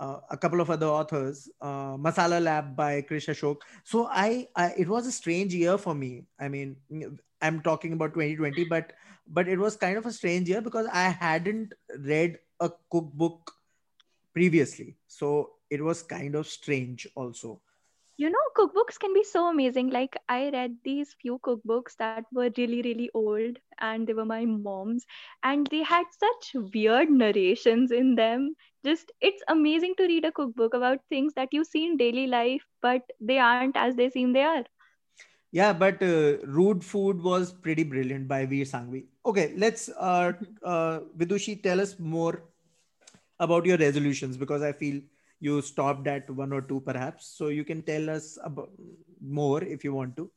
uh, 0.00 0.20
a 0.30 0.36
couple 0.36 0.60
of 0.60 0.70
other 0.70 0.86
authors, 0.86 1.48
uh, 1.60 1.96
Masala 1.96 2.42
Lab 2.42 2.74
by 2.76 3.02
Krish 3.02 3.28
Ashok. 3.28 3.58
So 3.84 4.06
I, 4.10 4.48
I, 4.56 4.72
it 4.76 4.88
was 4.88 5.06
a 5.06 5.12
strange 5.12 5.54
year 5.54 5.78
for 5.78 5.94
me. 5.94 6.26
I 6.38 6.48
mean, 6.48 6.76
I'm 7.42 7.60
talking 7.62 7.92
about 7.92 8.14
2020, 8.14 8.64
but 8.64 8.92
but 9.26 9.48
it 9.48 9.58
was 9.58 9.76
kind 9.76 9.96
of 9.98 10.06
a 10.06 10.12
strange 10.12 10.48
year 10.48 10.60
because 10.60 10.86
I 10.92 11.08
hadn't 11.10 11.74
read 11.98 12.38
a 12.60 12.70
cookbook 12.90 13.52
previously, 14.32 14.96
so 15.06 15.52
it 15.70 15.82
was 15.82 16.02
kind 16.02 16.34
of 16.34 16.46
strange 16.46 17.08
also. 17.14 17.60
You 18.16 18.30
know, 18.30 18.38
cookbooks 18.56 18.98
can 18.98 19.14
be 19.14 19.24
so 19.24 19.46
amazing. 19.48 19.90
Like, 19.90 20.16
I 20.28 20.50
read 20.50 20.76
these 20.84 21.14
few 21.14 21.38
cookbooks 21.38 21.96
that 21.98 22.18
were 22.24 22.42
really, 22.50 22.74
really 22.74 23.10
old, 23.14 23.58
and 23.72 24.06
they 24.06 24.12
were 24.12 24.24
my 24.24 24.44
mom's, 24.44 25.06
and 25.42 25.66
they 25.66 25.82
had 25.82 26.04
such 26.18 26.54
weird 26.74 27.10
narrations 27.10 27.90
in 27.90 28.14
them. 28.16 28.54
Just, 28.84 29.10
it's 29.20 29.42
amazing 29.48 29.94
to 29.96 30.04
read 30.04 30.24
a 30.24 30.32
cookbook 30.32 30.74
about 30.74 31.00
things 31.08 31.34
that 31.34 31.52
you 31.52 31.64
see 31.64 31.86
in 31.86 31.96
daily 31.96 32.26
life, 32.26 32.66
but 32.82 33.02
they 33.20 33.38
aren't 33.38 33.76
as 33.76 33.96
they 33.96 34.10
seem 34.10 34.32
they 34.32 34.42
are. 34.42 34.64
Yeah, 35.52 35.72
but 35.72 36.02
uh, 36.02 36.38
Rude 36.46 36.84
Food 36.84 37.22
was 37.22 37.52
pretty 37.52 37.82
brilliant 37.84 38.28
by 38.28 38.46
Vir 38.46 38.64
Sanghvi. 38.64 39.04
Okay, 39.26 39.52
let's, 39.56 39.88
uh, 39.88 40.32
uh, 40.64 41.00
Vidushi, 41.16 41.62
tell 41.62 41.80
us 41.80 41.98
more 41.98 42.42
about 43.38 43.66
your 43.66 43.78
resolutions 43.78 44.36
because 44.36 44.62
I 44.62 44.72
feel 44.72 45.00
you 45.40 45.60
stopped 45.62 46.06
at 46.06 46.30
one 46.30 46.52
or 46.52 46.62
two 46.62 46.80
perhaps. 46.80 47.26
So 47.26 47.48
you 47.48 47.64
can 47.64 47.82
tell 47.82 48.10
us 48.10 48.38
about 48.44 48.70
more 49.20 49.62
if 49.62 49.84
you 49.84 49.94
want 49.94 50.16
to. 50.16 50.30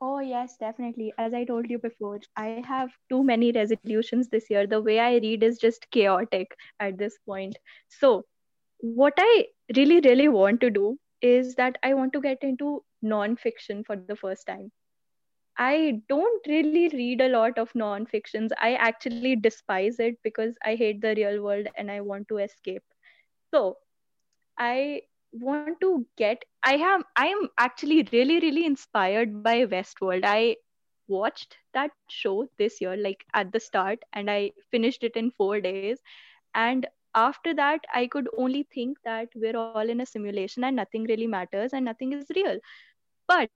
Oh, 0.00 0.18
yes, 0.20 0.56
definitely. 0.58 1.12
As 1.18 1.34
I 1.34 1.44
told 1.44 1.70
you 1.70 1.78
before, 1.78 2.20
I 2.36 2.62
have 2.64 2.90
too 3.08 3.24
many 3.24 3.52
resolutions 3.52 4.28
this 4.28 4.50
year. 4.50 4.66
The 4.66 4.80
way 4.82 4.98
I 5.00 5.16
read 5.16 5.42
is 5.42 5.58
just 5.58 5.90
chaotic 5.90 6.56
at 6.80 6.98
this 6.98 7.18
point. 7.26 7.56
So, 7.88 8.24
what 8.80 9.14
I 9.18 9.46
really, 9.76 10.00
really 10.00 10.28
want 10.28 10.60
to 10.62 10.70
do 10.70 10.98
is 11.22 11.54
that 11.56 11.78
I 11.82 11.94
want 11.94 12.12
to 12.14 12.20
get 12.20 12.38
into 12.42 12.84
non-fiction 13.02 13.84
for 13.84 13.96
the 13.96 14.08
first 14.16 14.46
time. 14.46 14.72
I 15.58 16.02
don't 16.08 16.46
really 16.46 16.88
read 16.88 17.20
a 17.20 17.28
lot 17.28 17.58
of 17.58 17.74
non-fictions. 17.74 18.52
I 18.60 18.74
actually 18.74 19.36
despise 19.36 19.98
it 19.98 20.16
because 20.22 20.56
I 20.64 20.74
hate 20.76 21.00
the 21.00 21.14
real 21.16 21.42
world 21.42 21.68
and 21.76 21.90
I 21.90 22.00
want 22.00 22.28
to 22.28 22.38
escape. 22.38 22.82
So, 23.52 23.78
I 24.58 25.02
want 25.32 25.80
to 25.80 26.06
get 26.16 26.44
I 26.64 26.74
am 26.76 27.04
I 27.16 27.26
am 27.28 27.48
actually 27.58 28.08
really 28.12 28.40
really 28.40 28.64
inspired 28.66 29.42
by 29.42 29.66
Westworld. 29.66 30.22
I 30.24 30.56
watched 31.08 31.58
that 31.74 31.90
show 32.08 32.48
this 32.58 32.80
year 32.80 32.96
like 32.96 33.24
at 33.34 33.52
the 33.52 33.60
start 33.60 34.04
and 34.12 34.30
I 34.30 34.52
finished 34.70 35.04
it 35.04 35.16
in 35.16 35.30
4 35.32 35.60
days 35.60 36.00
and 36.54 36.86
after 37.16 37.54
that 37.54 37.80
I 37.94 38.06
could 38.08 38.28
only 38.38 38.64
think 38.74 38.98
that 39.04 39.28
we're 39.36 39.56
all 39.56 39.76
in 39.76 39.88
a 39.88 39.92
simulation 39.92 40.64
and 40.64 40.76
nothing 40.76 40.92
really 41.04 41.16
matters 41.16 41.72
and 41.72 41.84
nothing 41.86 42.12
is 42.12 42.26
real. 42.34 42.58
But 43.28 43.50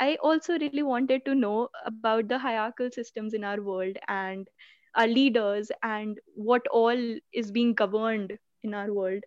I 0.00 0.16
also 0.22 0.58
really 0.58 0.82
wanted 0.82 1.24
to 1.24 1.34
know 1.34 1.68
about 1.84 2.28
the 2.28 2.38
hierarchical 2.38 2.90
systems 2.90 3.34
in 3.34 3.44
our 3.44 3.60
world 3.60 3.96
and 4.08 4.48
our 4.94 5.06
leaders 5.06 5.70
and 5.82 6.18
what 6.34 6.66
all 6.68 6.96
is 7.32 7.50
being 7.52 7.74
governed 7.74 8.38
in 8.62 8.74
our 8.74 8.92
world. 8.92 9.24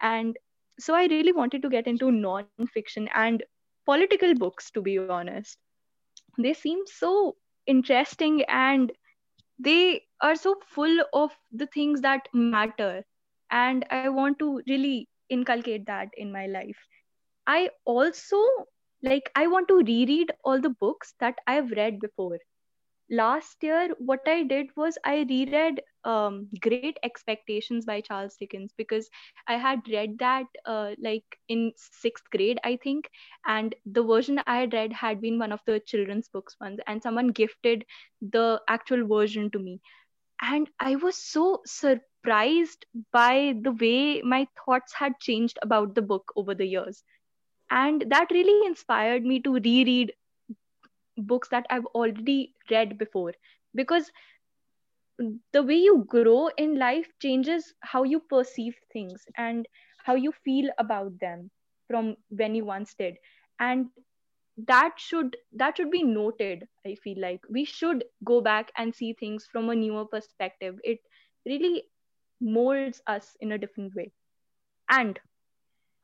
And 0.00 0.36
so 0.78 0.94
I 0.94 1.06
really 1.06 1.32
wanted 1.32 1.62
to 1.62 1.70
get 1.70 1.86
into 1.86 2.10
non-fiction 2.12 3.08
and 3.14 3.42
political 3.86 4.34
books, 4.34 4.70
to 4.72 4.82
be 4.82 4.98
honest. 4.98 5.58
They 6.38 6.54
seem 6.54 6.80
so 6.86 7.36
interesting 7.66 8.42
and 8.44 8.92
they 9.58 10.02
are 10.20 10.34
so 10.36 10.56
full 10.66 10.98
of 11.12 11.30
the 11.52 11.66
things 11.66 12.02
that 12.02 12.28
matter. 12.32 13.04
And 13.54 13.86
I 13.90 14.04
want 14.04 14.32
to 14.34 14.62
really 14.62 15.08
inculcate 15.28 15.86
that 15.86 16.08
in 16.16 16.32
my 16.32 16.46
life. 16.46 16.78
I 17.46 17.70
also 17.84 18.42
like 19.02 19.30
I 19.34 19.46
want 19.48 19.68
to 19.68 19.78
reread 19.82 20.32
all 20.44 20.60
the 20.60 20.70
books 20.70 21.14
that 21.20 21.38
I've 21.46 21.70
read 21.72 22.00
before. 22.00 22.38
Last 23.10 23.62
year, 23.62 23.94
what 23.98 24.20
I 24.26 24.42
did 24.44 24.68
was 24.76 24.98
I 25.04 25.26
reread 25.28 25.82
um, 26.04 26.48
Great 26.60 26.90
Expectations 26.96 27.78
by 27.78 27.92
Charles 27.94 28.28
Dickens 28.30 28.64
because 28.68 29.04
I 29.46 29.54
had 29.54 29.80
read 29.88 30.18
that 30.18 30.46
uh, 30.64 30.92
like 31.00 31.24
in 31.48 31.72
sixth 31.76 32.24
grade, 32.30 32.58
I 32.64 32.76
think, 32.76 33.08
and 33.46 33.74
the 33.86 34.02
version 34.02 34.40
I 34.46 34.60
had 34.60 34.72
read 34.74 34.92
had 34.92 35.20
been 35.20 35.38
one 35.38 35.52
of 35.52 35.60
the 35.66 35.80
children's 35.80 36.28
books 36.28 36.56
ones, 36.60 36.80
and 36.86 37.02
someone 37.02 37.28
gifted 37.28 37.84
the 38.20 38.60
actual 38.68 39.06
version 39.06 39.50
to 39.52 39.58
me, 39.58 39.80
and 40.42 40.70
I 40.80 40.96
was 40.96 41.16
so 41.16 41.62
surprised 41.66 42.13
by 42.24 42.76
the 43.00 43.18
way 43.26 43.68
my 43.78 43.86
thoughts 44.14 44.48
had 44.48 44.70
changed 44.70 45.14
about 45.16 45.48
the 45.48 45.56
book 45.56 45.88
over 46.00 46.18
the 46.18 46.66
years. 46.66 47.04
And 47.70 48.04
that 48.08 48.30
really 48.30 48.66
inspired 48.66 49.24
me 49.24 49.40
to 49.40 49.54
reread 49.54 50.12
books 51.16 51.48
that 51.48 51.66
I've 51.70 51.86
already 51.86 52.54
read 52.70 52.98
before. 52.98 53.34
Because 53.74 54.10
the 55.52 55.62
way 55.62 55.74
you 55.76 56.04
grow 56.08 56.48
in 56.56 56.78
life 56.78 57.12
changes 57.20 57.74
how 57.80 58.02
you 58.02 58.20
perceive 58.20 58.74
things 58.92 59.26
and 59.36 59.66
how 60.04 60.14
you 60.14 60.32
feel 60.32 60.70
about 60.78 61.18
them 61.20 61.50
from 61.88 62.16
when 62.28 62.54
you 62.54 62.64
once 62.64 62.94
did. 62.94 63.16
And 63.58 63.90
that 64.56 64.94
should 64.98 65.36
that 65.52 65.76
should 65.76 65.90
be 65.90 66.02
noted 66.02 66.68
i 66.86 66.94
feel 66.94 67.20
like. 67.20 67.40
We 67.48 67.64
should 67.64 68.04
go 68.24 68.40
back 68.40 68.70
and 68.76 68.94
see 68.94 69.12
things 69.12 69.46
from 69.50 69.68
a 69.68 69.74
newer 69.74 70.04
perspective. 70.06 70.78
It 70.84 71.00
really 71.46 71.84
molds 72.44 72.94
us 73.06 73.36
in 73.40 73.52
a 73.52 73.58
different 73.58 73.94
way 73.94 74.12
and 74.90 75.18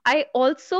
i 0.06 0.24
also 0.34 0.78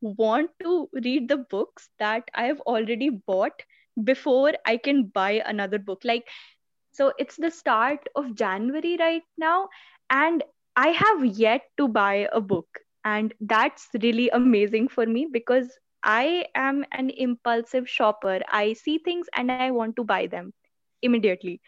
want 0.00 0.50
to 0.62 0.88
read 1.04 1.28
the 1.28 1.36
books 1.54 1.88
that 1.98 2.30
i 2.34 2.44
have 2.46 2.60
already 2.60 3.08
bought 3.10 3.62
before 4.04 4.52
i 4.66 4.76
can 4.76 5.04
buy 5.14 5.32
another 5.54 5.78
book 5.78 6.00
like 6.04 6.26
so 6.92 7.12
it's 7.18 7.36
the 7.36 7.50
start 7.50 8.08
of 8.16 8.34
january 8.34 8.96
right 9.00 9.22
now 9.38 9.68
and 10.10 10.44
i 10.76 10.88
have 10.88 11.24
yet 11.24 11.62
to 11.76 11.88
buy 11.88 12.28
a 12.32 12.40
book 12.40 12.80
and 13.04 13.34
that's 13.40 13.88
really 14.02 14.28
amazing 14.30 14.88
for 14.88 15.06
me 15.06 15.26
because 15.32 15.78
I 16.02 16.46
am 16.54 16.84
an 16.92 17.10
impulsive 17.10 17.88
shopper. 17.88 18.40
I 18.50 18.74
see 18.74 18.98
things 18.98 19.28
and 19.36 19.50
I 19.50 19.62
want 19.62 19.88
to 19.88 19.94
buy 19.96 20.18
them 20.18 20.44
immediately. 20.94 21.60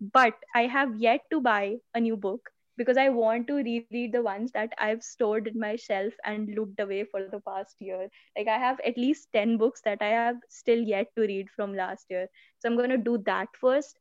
But 0.00 0.34
I 0.54 0.62
have 0.66 0.96
yet 0.96 1.22
to 1.30 1.40
buy 1.40 1.76
a 1.94 2.00
new 2.00 2.16
book 2.16 2.50
because 2.76 2.96
I 2.96 3.08
want 3.08 3.46
to 3.48 3.54
reread 3.54 4.12
the 4.12 4.22
ones 4.22 4.50
that 4.52 4.72
I've 4.78 5.02
stored 5.02 5.46
in 5.46 5.58
my 5.58 5.76
shelf 5.76 6.12
and 6.24 6.54
looked 6.54 6.80
away 6.80 7.04
for 7.04 7.22
the 7.22 7.40
past 7.40 7.76
year. 7.80 8.08
Like 8.36 8.48
I 8.48 8.58
have 8.58 8.80
at 8.84 8.98
least 8.98 9.28
10 9.32 9.56
books 9.58 9.80
that 9.84 9.98
I 10.00 10.08
have 10.08 10.36
still 10.48 10.78
yet 10.78 11.08
to 11.16 11.22
read 11.22 11.48
from 11.54 11.74
last 11.74 12.06
year. 12.10 12.28
So 12.58 12.68
I'm 12.68 12.76
going 12.76 12.90
to 12.90 12.98
do 12.98 13.18
that 13.26 13.48
first 13.60 13.98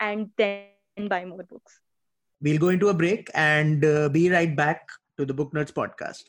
and 0.00 0.30
then 0.36 0.64
buy 1.08 1.24
more 1.24 1.44
books. 1.44 1.80
We'll 2.42 2.58
go 2.58 2.68
into 2.68 2.88
a 2.88 2.94
break 2.94 3.30
and 3.34 3.84
uh, 3.84 4.08
be 4.08 4.30
right 4.30 4.54
back 4.54 4.88
to 5.18 5.24
the 5.24 5.32
Book 5.32 5.52
Nerds 5.52 5.72
podcast. 5.72 6.24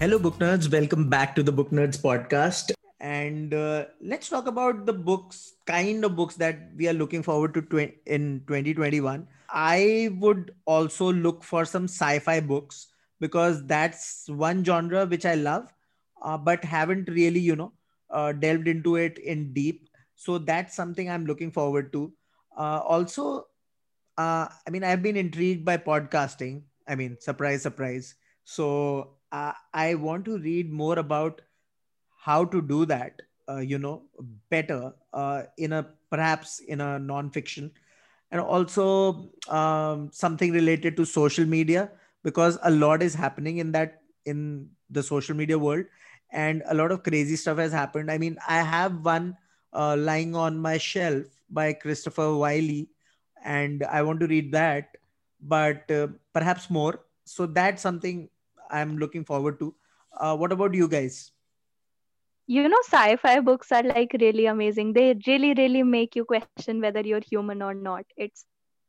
Hello, 0.00 0.18
book 0.18 0.38
nerds. 0.38 0.70
Welcome 0.70 1.08
back 1.08 1.34
to 1.34 1.42
the 1.42 1.50
Book 1.50 1.70
Nerds 1.70 1.98
podcast. 1.98 2.74
And 3.04 3.52
uh, 3.52 3.86
let's 4.00 4.30
talk 4.30 4.46
about 4.46 4.86
the 4.86 4.92
books, 4.94 5.56
kind 5.66 6.04
of 6.06 6.16
books 6.16 6.36
that 6.36 6.70
we 6.74 6.88
are 6.88 6.94
looking 6.94 7.22
forward 7.22 7.52
to 7.54 7.62
tw- 7.62 7.92
in 8.06 8.42
2021. 8.46 9.28
I 9.50 10.08
would 10.20 10.54
also 10.64 11.12
look 11.12 11.44
for 11.44 11.66
some 11.66 11.84
sci 11.84 12.18
fi 12.20 12.40
books 12.40 12.88
because 13.20 13.66
that's 13.66 14.24
one 14.28 14.64
genre 14.64 15.04
which 15.04 15.26
I 15.26 15.34
love, 15.34 15.70
uh, 16.22 16.38
but 16.38 16.64
haven't 16.64 17.10
really, 17.10 17.40
you 17.40 17.56
know, 17.56 17.72
uh, 18.08 18.32
delved 18.32 18.68
into 18.68 18.96
it 18.96 19.18
in 19.18 19.52
deep. 19.52 19.90
So 20.14 20.38
that's 20.38 20.74
something 20.74 21.10
I'm 21.10 21.26
looking 21.26 21.50
forward 21.52 21.92
to. 21.92 22.12
Uh, 22.56 22.80
also, 22.86 23.48
uh, 24.16 24.48
I 24.66 24.70
mean, 24.70 24.84
I've 24.84 25.02
been 25.02 25.16
intrigued 25.16 25.64
by 25.64 25.76
podcasting. 25.76 26.62
I 26.88 26.94
mean, 26.94 27.18
surprise, 27.20 27.62
surprise. 27.62 28.14
So 28.44 29.16
uh, 29.32 29.52
I 29.74 29.94
want 29.94 30.24
to 30.26 30.38
read 30.38 30.72
more 30.72 30.98
about 30.98 31.42
how 32.24 32.44
to 32.44 32.62
do 32.62 32.84
that, 32.86 33.20
uh, 33.48 33.58
you 33.58 33.78
know, 33.78 34.02
better 34.50 34.92
uh, 35.12 35.42
in 35.58 35.72
a 35.72 35.86
perhaps 36.10 36.60
in 36.60 36.80
a 36.80 36.98
non-fiction, 36.98 37.70
and 38.30 38.40
also 38.40 39.30
um, 39.48 40.10
something 40.12 40.52
related 40.52 40.96
to 40.96 41.04
social 41.04 41.44
media 41.44 41.90
because 42.22 42.58
a 42.62 42.70
lot 42.70 43.02
is 43.02 43.14
happening 43.14 43.58
in 43.58 43.72
that 43.72 44.00
in 44.24 44.68
the 44.90 45.02
social 45.02 45.36
media 45.36 45.58
world, 45.58 45.84
and 46.32 46.62
a 46.68 46.74
lot 46.74 46.92
of 46.92 47.02
crazy 47.02 47.36
stuff 47.36 47.58
has 47.58 47.72
happened. 47.72 48.10
I 48.10 48.18
mean, 48.18 48.38
I 48.48 48.62
have 48.62 49.04
one 49.04 49.36
uh, 49.72 49.96
lying 49.96 50.34
on 50.34 50.58
my 50.58 50.78
shelf 50.78 51.26
by 51.50 51.72
Christopher 51.72 52.34
Wylie 52.34 52.88
and 53.44 53.84
I 53.84 54.02
want 54.02 54.20
to 54.20 54.26
read 54.26 54.52
that, 54.52 54.96
but 55.40 55.90
uh, 55.90 56.08
perhaps 56.32 56.70
more. 56.70 57.00
So 57.24 57.46
that's 57.46 57.82
something 57.82 58.28
I'm 58.70 58.96
looking 58.98 59.24
forward 59.24 59.58
to. 59.60 59.74
Uh, 60.18 60.36
what 60.36 60.52
about 60.52 60.74
you 60.74 60.88
guys? 60.88 61.32
You 62.46 62.68
know, 62.68 62.80
sci 62.84 63.16
fi 63.16 63.40
books 63.40 63.72
are 63.72 63.82
like 63.82 64.14
really 64.20 64.46
amazing. 64.46 64.92
They 64.92 65.14
really, 65.26 65.54
really 65.54 65.82
make 65.82 66.16
you 66.16 66.24
question 66.24 66.64
whether 66.64 66.84
you're 67.00 67.20
human 67.20 67.62
or 67.62 67.74
not. 67.74 68.04
It's 68.16 68.30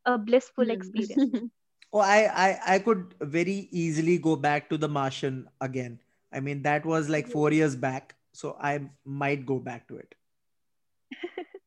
a 0.06 0.18
blissful 0.18 0.70
experience. 0.70 1.26
oh, 1.94 2.00
I, 2.00 2.30
I, 2.50 2.76
I 2.76 2.80
could 2.80 3.16
very 3.22 3.68
easily 3.72 4.18
go 4.18 4.36
back 4.36 4.70
to 4.70 4.78
The 4.78 4.88
Martian 4.90 5.48
again. 5.62 6.00
I 6.32 6.40
mean, 6.42 6.64
that 6.64 6.86
was 6.86 7.10
like 7.10 7.28
four 7.28 7.52
years 7.52 7.76
back. 7.76 8.16
So 8.34 8.58
I 8.60 8.90
might 9.06 9.46
go 9.46 9.60
back 9.60 9.88
to 9.90 9.98
it. 9.98 10.16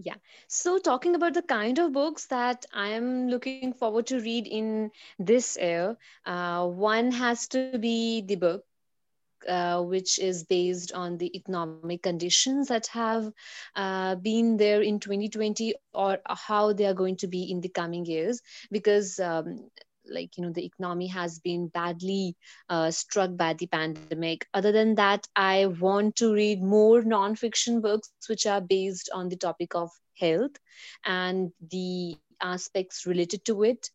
Yeah. 0.00 0.14
So, 0.46 0.78
talking 0.78 1.16
about 1.16 1.34
the 1.34 1.42
kind 1.42 1.78
of 1.78 1.92
books 1.92 2.26
that 2.26 2.66
I 2.72 2.90
am 2.90 3.28
looking 3.28 3.72
forward 3.72 4.06
to 4.08 4.20
read 4.20 4.46
in 4.46 4.92
this 5.18 5.56
year, 5.60 5.96
uh, 6.24 6.66
one 6.68 7.10
has 7.10 7.48
to 7.48 7.78
be 7.78 8.22
the 8.22 8.36
book 8.36 8.64
uh, 9.46 9.82
which 9.82 10.18
is 10.18 10.44
based 10.44 10.92
on 10.92 11.18
the 11.18 11.34
economic 11.36 11.84
conditions 11.86 12.68
that 12.68 12.86
have 12.88 13.30
uh, 13.76 14.14
been 14.16 14.56
there 14.56 14.82
in 14.82 14.98
2020 14.98 15.74
or 15.92 16.18
how 16.26 16.72
they 16.72 16.86
are 16.86 16.94
going 16.94 17.16
to 17.16 17.26
be 17.26 17.50
in 17.50 17.60
the 17.60 17.68
coming 17.68 18.04
years 18.04 18.40
because 18.70 19.18
um, 19.18 19.70
like 20.10 20.36
you 20.36 20.42
know 20.44 20.52
the 20.52 20.64
economy 20.64 21.06
has 21.06 21.38
been 21.38 21.68
badly 21.68 22.34
uh, 22.68 22.90
struck 22.90 23.36
by 23.36 23.52
the 23.54 23.66
pandemic. 23.66 24.46
Other 24.54 24.72
than 24.72 24.94
that 24.96 25.26
i 25.36 25.66
want 25.66 26.16
to 26.16 26.32
read 26.32 26.62
more 26.62 27.02
non-fiction 27.02 27.80
books 27.80 28.10
which 28.28 28.46
are 28.46 28.60
based 28.60 29.10
on 29.14 29.28
the 29.28 29.36
topic 29.36 29.74
of 29.74 29.90
health 30.18 30.56
and 31.04 31.52
the 31.70 32.16
aspects 32.40 33.06
related 33.06 33.44
to 33.44 33.62
it 33.64 33.90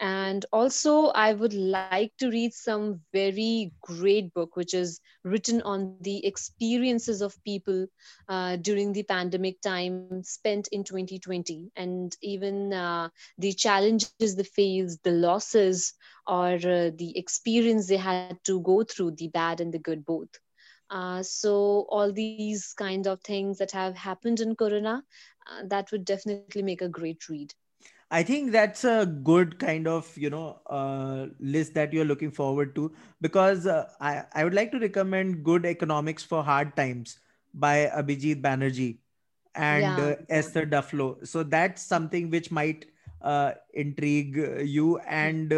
and 0.00 0.46
also 0.52 1.06
i 1.14 1.32
would 1.32 1.54
like 1.54 2.12
to 2.18 2.18
read 2.30 2.52
some 2.54 3.00
very 3.12 3.72
great 3.82 4.32
book 4.34 4.56
which 4.56 4.74
is 4.74 5.00
written 5.24 5.62
on 5.62 5.98
the 6.00 6.24
experiences 6.26 7.20
of 7.22 7.42
people 7.44 7.86
uh, 8.28 8.56
during 8.56 8.92
the 8.92 9.04
pandemic 9.04 9.60
time 9.60 10.22
spent 10.22 10.68
in 10.72 10.84
2020 10.84 11.70
and 11.76 12.16
even 12.22 12.72
uh, 12.72 13.08
the 13.38 13.52
challenges 13.52 14.36
they 14.36 14.42
faced 14.44 15.02
the 15.04 15.10
losses 15.12 15.94
or 16.26 16.54
uh, 16.54 16.90
the 16.96 17.12
experience 17.16 17.88
they 17.88 17.96
had 17.98 18.38
to 18.44 18.60
go 18.60 18.82
through 18.84 19.12
the 19.12 19.28
bad 19.28 19.60
and 19.60 19.72
the 19.74 19.78
good 19.78 20.04
both. 20.04 20.40
Uh, 20.90 21.22
so 21.22 21.86
all 21.90 22.12
these 22.12 22.74
kind 22.74 23.06
of 23.06 23.20
things 23.22 23.58
that 23.58 23.72
have 23.72 23.96
happened 23.96 24.40
in 24.40 24.56
corona 24.56 25.02
uh, 25.50 25.62
that 25.68 25.90
would 25.92 26.04
definitely 26.04 26.62
make 26.62 26.82
a 26.82 26.88
great 26.88 27.28
read 27.28 27.54
I 28.10 28.22
think 28.24 28.50
that's 28.50 28.84
a 28.84 29.06
good 29.06 29.58
kind 29.58 29.86
of 29.86 30.16
you 30.18 30.30
know 30.30 30.60
uh, 30.66 31.26
list 31.38 31.74
that 31.74 31.92
you're 31.92 32.04
looking 32.04 32.30
forward 32.30 32.74
to 32.74 32.92
because 33.20 33.66
uh, 33.66 33.88
I 34.00 34.24
I 34.34 34.44
would 34.44 34.54
like 34.54 34.72
to 34.72 34.80
recommend 34.80 35.44
Good 35.44 35.64
Economics 35.64 36.24
for 36.24 36.42
Hard 36.42 36.74
Times 36.76 37.18
by 37.54 37.90
Abhijit 37.94 38.42
Banerjee 38.42 38.98
and 39.54 39.82
yeah. 39.82 40.04
uh, 40.04 40.14
Esther 40.28 40.66
Duflo. 40.66 41.26
So 41.26 41.42
that's 41.42 41.82
something 41.82 42.30
which 42.30 42.50
might 42.50 42.86
uh, 43.22 43.52
intrigue 43.74 44.36
you 44.64 44.98
and 44.98 45.52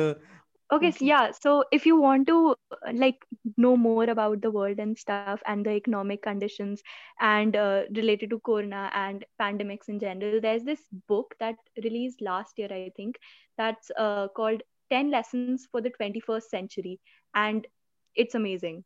uh, 0.73 0.77
okay 0.77 0.91
so 0.91 1.05
yeah 1.05 1.31
so 1.31 1.65
if 1.73 1.87
you 1.87 2.01
want 2.01 2.27
to 2.27 2.57
uh, 2.73 2.93
like 2.95 3.25
know 3.57 3.77
more 3.77 4.05
about 4.05 4.41
the 4.41 4.51
world 4.51 4.79
and 4.79 4.99
stuff 4.99 5.41
and 5.47 5.67
the 5.67 5.71
economic 5.71 6.23
conditions 6.23 6.83
and 7.21 7.57
uh, 7.57 7.83
related 7.95 8.31
to 8.31 8.41
corona 8.41 8.91
and 8.95 9.25
pandemics 9.41 9.89
in 9.89 9.99
general 9.99 10.41
there's 10.41 10.65
this 10.65 10.81
book 11.09 11.35
that 11.39 11.57
released 11.85 12.21
last 12.21 12.59
year 12.59 12.69
i 12.73 12.91
think 12.97 13.17
that's 13.59 13.91
uh, 13.99 14.29
called 14.29 14.63
10 14.91 15.11
lessons 15.11 15.67
for 15.71 15.81
the 15.81 15.91
21st 15.91 16.49
century 16.51 16.99
and 17.35 17.67
it's 18.15 18.35
amazing. 18.35 18.85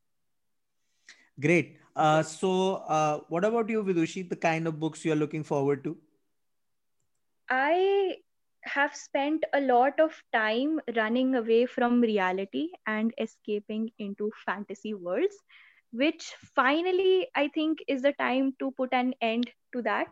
Great. 1.40 1.78
Uh, 1.94 2.22
so 2.22 2.84
uh, 2.96 3.20
what 3.28 3.44
about 3.44 3.68
you 3.68 3.82
vidushi 3.82 4.28
the 4.28 4.36
kind 4.36 4.66
of 4.66 4.78
books 4.78 5.04
you're 5.04 5.16
looking 5.16 5.42
forward 5.42 5.82
to? 5.84 5.96
I 7.48 8.16
have 8.66 8.94
spent 8.94 9.44
a 9.52 9.60
lot 9.60 10.00
of 10.00 10.22
time 10.32 10.80
running 10.96 11.34
away 11.34 11.66
from 11.66 12.00
reality 12.00 12.70
and 12.86 13.12
escaping 13.18 13.90
into 13.98 14.30
fantasy 14.44 14.94
worlds, 14.94 15.36
which 15.92 16.34
finally 16.54 17.28
I 17.34 17.48
think 17.48 17.78
is 17.88 18.02
the 18.02 18.12
time 18.12 18.54
to 18.60 18.72
put 18.72 18.92
an 18.92 19.14
end 19.20 19.50
to 19.72 19.82
that. 19.82 20.08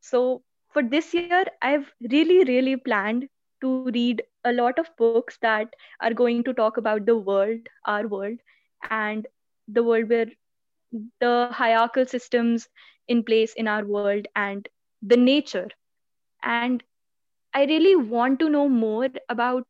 So, 0.00 0.42
for 0.72 0.82
this 0.82 1.14
year, 1.14 1.44
I've 1.62 1.92
really, 2.10 2.44
really 2.44 2.76
planned 2.76 3.28
to 3.62 3.84
read 3.90 4.22
a 4.44 4.52
lot 4.52 4.78
of 4.78 4.94
books 4.96 5.38
that 5.42 5.74
are 6.00 6.12
going 6.14 6.44
to 6.44 6.52
talk 6.52 6.76
about 6.78 7.06
the 7.06 7.16
world, 7.16 7.68
our 7.84 8.06
world, 8.06 8.38
and 8.90 9.26
the 9.68 9.82
world 9.82 10.08
where 10.08 10.26
the 11.20 11.48
hierarchical 11.52 12.06
systems 12.06 12.68
in 13.08 13.22
place 13.24 13.54
in 13.54 13.68
our 13.68 13.84
world 13.84 14.26
and 14.36 14.68
the 15.02 15.16
nature 15.16 15.68
and 16.42 16.82
I 17.54 17.64
really 17.64 17.96
want 17.96 18.38
to 18.40 18.48
know 18.48 18.68
more 18.68 19.08
about 19.28 19.66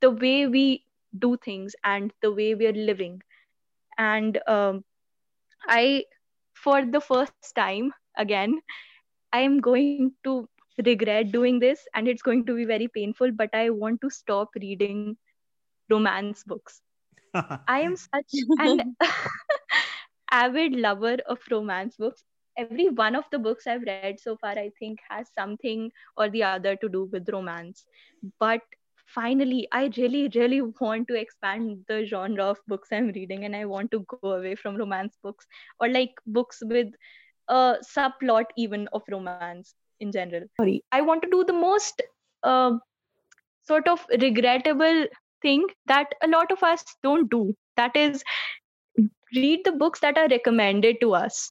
the 0.00 0.10
way 0.10 0.46
we 0.46 0.84
do 1.18 1.36
things 1.36 1.74
and 1.84 2.12
the 2.22 2.32
way 2.32 2.54
we 2.54 2.66
are 2.66 2.72
living. 2.72 3.22
And 3.98 4.40
um, 4.48 4.84
I, 5.68 6.04
for 6.54 6.84
the 6.84 7.00
first 7.00 7.44
time 7.44 7.92
again, 8.16 8.60
I 9.32 9.40
am 9.40 9.60
going 9.60 9.98
to 10.12 10.48
regret 10.84 11.32
doing 11.32 11.58
this 11.60 11.86
and 11.94 12.08
it's 12.08 12.22
going 12.22 12.44
to 12.46 12.54
be 12.56 12.64
very 12.64 12.88
painful 12.88 13.30
but 13.32 13.50
i 13.54 13.70
want 13.70 14.00
to 14.00 14.10
stop 14.10 14.50
reading 14.60 15.16
romance 15.90 16.42
books 16.44 16.82
i 17.68 17.80
am 17.80 17.96
such 17.96 18.34
an 18.58 18.82
avid 20.30 20.74
lover 20.74 21.16
of 21.26 21.40
romance 21.50 21.96
books 21.96 22.24
every 22.56 22.88
one 22.88 23.14
of 23.14 23.24
the 23.30 23.38
books 23.38 23.66
i've 23.66 23.82
read 23.86 24.06
so 24.10 24.36
far 24.36 24.50
i 24.50 24.70
think 24.78 24.86
has 25.08 25.28
something 25.32 25.90
or 26.16 26.28
the 26.30 26.42
other 26.42 26.76
to 26.76 26.88
do 26.88 27.04
with 27.12 27.28
romance. 27.28 27.84
But 28.38 28.60
finally 29.06 29.68
i 29.72 29.90
really 29.96 30.28
really 30.34 30.60
want 30.80 31.06
to 31.08 31.14
expand 31.14 31.84
the 31.88 32.04
genre 32.06 32.44
of 32.44 32.58
books 32.66 32.88
i'm 32.92 33.08
reading 33.16 33.44
and 33.44 33.54
i 33.54 33.64
want 33.64 33.90
to 33.90 34.00
go 34.08 34.30
away 34.32 34.54
from 34.54 34.76
romance 34.76 35.18
books 35.22 35.46
or 35.78 35.88
like 35.88 36.12
books 36.26 36.62
with 36.62 36.88
a 37.48 37.76
subplot 37.86 38.44
even 38.56 38.88
of 38.94 39.02
romance 39.10 39.74
in 40.00 40.10
general. 40.10 40.44
Sorry 40.56 40.82
i 40.92 41.00
want 41.02 41.22
to 41.22 41.30
do 41.30 41.44
the 41.44 41.52
most 41.52 42.00
uh, 42.42 42.72
sort 43.66 43.88
of 43.88 44.06
regrettable 44.20 45.06
thing 45.42 45.66
that 45.86 46.14
a 46.22 46.28
lot 46.28 46.50
of 46.50 46.62
us 46.62 46.84
don't 47.02 47.30
do. 47.30 47.54
That 47.76 47.96
is 47.96 48.22
read 49.34 49.60
the 49.64 49.72
books 49.72 50.00
that 50.00 50.16
are 50.16 50.28
recommended 50.28 51.00
to 51.00 51.14
us. 51.14 51.50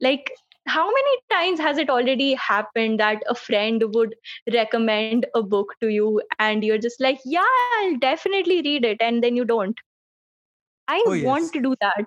Like 0.00 0.30
how 0.66 0.86
many 0.86 1.16
times 1.30 1.60
has 1.60 1.78
it 1.78 1.90
already 1.90 2.34
happened 2.34 3.00
that 3.00 3.22
a 3.28 3.34
friend 3.34 3.82
would 3.94 4.14
recommend 4.52 5.26
a 5.34 5.42
book 5.42 5.74
to 5.80 5.88
you 5.88 6.22
and 6.38 6.64
you're 6.64 6.78
just 6.78 7.00
like 7.00 7.18
yeah 7.24 7.42
i'll 7.78 7.96
definitely 7.98 8.62
read 8.62 8.84
it 8.84 8.98
and 9.00 9.22
then 9.22 9.36
you 9.36 9.44
don't? 9.44 9.78
I 10.88 11.02
Oh, 11.06 11.12
yes. 11.12 11.24
want 11.24 11.52
to 11.54 11.60
do 11.60 11.74
that. 11.80 12.04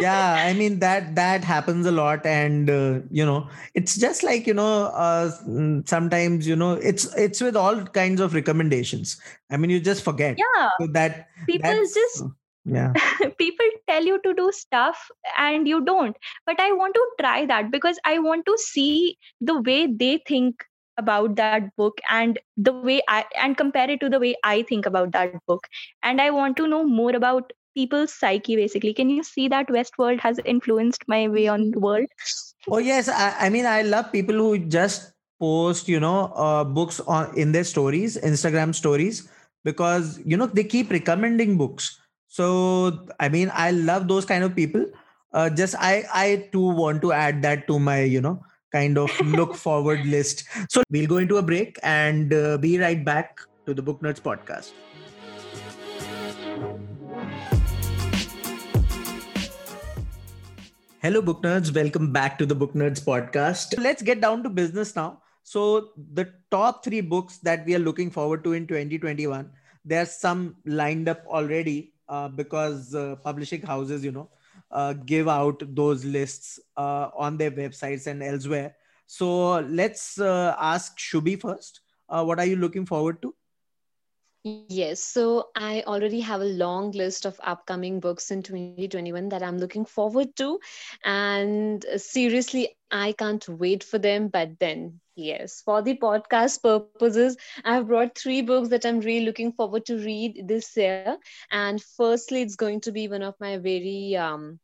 Yeah 0.00 0.42
i 0.46 0.52
mean 0.52 0.78
that 0.80 1.14
that 1.16 1.44
happens 1.44 1.86
a 1.86 1.90
lot 1.90 2.24
and 2.26 2.70
uh, 2.70 3.00
you 3.10 3.24
know 3.24 3.48
it's 3.74 3.96
just 3.96 4.22
like 4.22 4.46
you 4.46 4.54
know 4.54 4.84
uh, 4.94 5.30
mm, 5.48 5.86
sometimes 5.88 6.46
you 6.46 6.56
know 6.56 6.72
it's 6.74 7.12
it's 7.16 7.40
with 7.40 7.56
all 7.56 7.84
kinds 7.84 8.20
of 8.20 8.34
recommendations. 8.34 9.20
I 9.50 9.56
mean 9.56 9.70
you 9.70 9.80
just 9.80 10.02
forget. 10.04 10.38
Yeah. 10.38 10.68
So 10.80 10.86
that 10.92 11.28
people 11.46 11.74
just 11.74 12.24
yeah. 12.64 12.92
People 13.38 13.66
tell 13.88 14.04
you 14.04 14.20
to 14.22 14.34
do 14.34 14.50
stuff 14.52 15.10
and 15.38 15.66
you 15.66 15.84
don't. 15.84 16.16
But 16.46 16.60
i 16.60 16.72
want 16.72 16.94
to 16.94 17.06
try 17.20 17.46
that 17.46 17.70
because 17.70 17.98
i 18.04 18.18
want 18.18 18.46
to 18.46 18.56
see 18.58 19.18
the 19.40 19.60
way 19.60 19.86
they 19.86 20.18
think 20.26 20.64
about 20.98 21.36
that 21.36 21.74
book 21.76 22.00
and 22.10 22.38
the 22.56 22.72
way 22.72 23.00
i 23.08 23.24
and 23.40 23.56
compare 23.56 23.90
it 23.90 24.00
to 24.00 24.08
the 24.10 24.18
way 24.18 24.34
i 24.44 24.62
think 24.62 24.86
about 24.86 25.12
that 25.12 25.34
book. 25.46 25.66
And 26.02 26.20
i 26.20 26.30
want 26.30 26.56
to 26.58 26.66
know 26.66 26.84
more 26.84 27.14
about 27.14 27.52
people's 27.76 28.12
psyche 28.12 28.56
basically. 28.56 28.92
Can 28.92 29.08
you 29.08 29.22
see 29.22 29.46
that 29.48 29.68
westworld 29.68 30.18
has 30.20 30.40
influenced 30.44 31.04
my 31.06 31.28
way 31.28 31.46
on 31.46 31.70
the 31.70 31.78
world? 31.78 32.06
Oh 32.68 32.78
yes. 32.78 33.08
I, 33.08 33.34
I 33.46 33.48
mean 33.48 33.66
i 33.66 33.82
love 33.82 34.12
people 34.12 34.34
who 34.34 34.58
just 34.58 35.12
post 35.40 35.88
you 35.88 35.98
know 35.98 36.32
uh, 36.36 36.64
books 36.64 37.00
on 37.00 37.36
in 37.36 37.52
their 37.52 37.64
stories 37.64 38.18
instagram 38.18 38.74
stories 38.74 39.28
because 39.64 40.20
you 40.24 40.36
know 40.36 40.46
they 40.46 40.64
keep 40.64 40.90
recommending 40.90 41.56
books 41.56 41.99
so 42.30 43.06
i 43.18 43.28
mean 43.28 43.50
i 43.54 43.72
love 43.72 44.06
those 44.06 44.24
kind 44.24 44.44
of 44.44 44.54
people 44.54 44.86
uh, 45.32 45.50
just 45.50 45.74
i 45.80 46.04
i 46.14 46.48
too 46.52 46.68
want 46.80 47.02
to 47.02 47.12
add 47.12 47.42
that 47.42 47.66
to 47.66 47.78
my 47.78 48.02
you 48.02 48.20
know 48.20 48.40
kind 48.70 48.96
of 48.96 49.10
look 49.38 49.56
forward 49.56 50.04
list 50.06 50.44
so 50.68 50.82
we'll 50.90 51.08
go 51.08 51.16
into 51.16 51.38
a 51.38 51.42
break 51.42 51.76
and 51.82 52.32
uh, 52.32 52.56
be 52.58 52.78
right 52.78 53.04
back 53.04 53.40
to 53.66 53.74
the 53.74 53.82
book 53.82 54.00
nerds 54.00 54.22
podcast 54.28 54.72
Hello, 61.02 61.22
book 61.22 61.42
nerds. 61.42 61.74
Welcome 61.74 62.12
back 62.12 62.36
to 62.38 62.44
the 62.44 62.54
Book 62.54 62.74
Nerds 62.74 63.02
podcast. 63.02 63.82
Let's 63.82 64.02
get 64.02 64.20
down 64.20 64.42
to 64.42 64.50
business 64.50 64.94
now. 64.94 65.22
So, 65.44 65.92
the 66.12 66.30
top 66.50 66.84
three 66.84 67.00
books 67.00 67.38
that 67.38 67.64
we 67.64 67.74
are 67.74 67.78
looking 67.78 68.10
forward 68.10 68.44
to 68.44 68.52
in 68.52 68.66
2021, 68.66 69.50
there's 69.82 70.12
some 70.12 70.56
lined 70.66 71.08
up 71.08 71.24
already 71.26 71.94
uh, 72.10 72.28
because 72.28 72.94
uh, 72.94 73.16
publishing 73.22 73.62
houses, 73.62 74.04
you 74.04 74.10
know, 74.10 74.28
uh, 74.70 74.92
give 74.92 75.28
out 75.28 75.62
those 75.74 76.04
lists 76.04 76.58
uh, 76.76 77.08
on 77.16 77.36
their 77.36 77.52
websites 77.52 78.06
and 78.08 78.22
elsewhere. 78.22 78.74
So, 79.06 79.60
let's 79.60 80.20
uh, 80.20 80.54
ask 80.58 80.98
Shubhi 80.98 81.40
first. 81.40 81.80
What 82.08 82.40
are 82.40 82.46
you 82.46 82.56
looking 82.56 82.86
forward 82.86 83.22
to? 83.22 83.34
Yes, 84.42 85.00
so 85.00 85.50
I 85.54 85.82
already 85.86 86.20
have 86.20 86.40
a 86.40 86.44
long 86.44 86.92
list 86.92 87.26
of 87.26 87.38
upcoming 87.44 88.00
books 88.00 88.30
in 88.30 88.42
2021 88.42 89.28
that 89.28 89.42
I'm 89.42 89.58
looking 89.58 89.84
forward 89.84 90.34
to. 90.36 90.58
And 91.04 91.84
seriously, 91.96 92.76
I 92.90 93.12
can't 93.12 93.46
wait 93.48 93.84
for 93.84 93.98
them. 93.98 94.28
But 94.28 94.58
then, 94.58 95.00
yes, 95.20 95.62
for 95.64 95.82
the 95.82 95.96
podcast 95.98 96.62
purposes, 96.62 97.36
I've 97.64 97.88
brought 97.88 98.18
three 98.18 98.42
books 98.42 98.68
that 98.70 98.86
I'm 98.86 99.00
really 99.00 99.26
looking 99.26 99.52
forward 99.52 99.86
to 99.86 99.96
read 99.96 100.48
this 100.48 100.76
year. 100.76 101.16
And 101.50 101.82
firstly, 101.82 102.42
it's 102.42 102.56
going 102.56 102.80
to 102.82 102.92
be 102.92 103.08
one 103.08 103.22
of 103.22 103.34
my 103.40 103.58
very 103.58 104.16
um, 104.16 104.60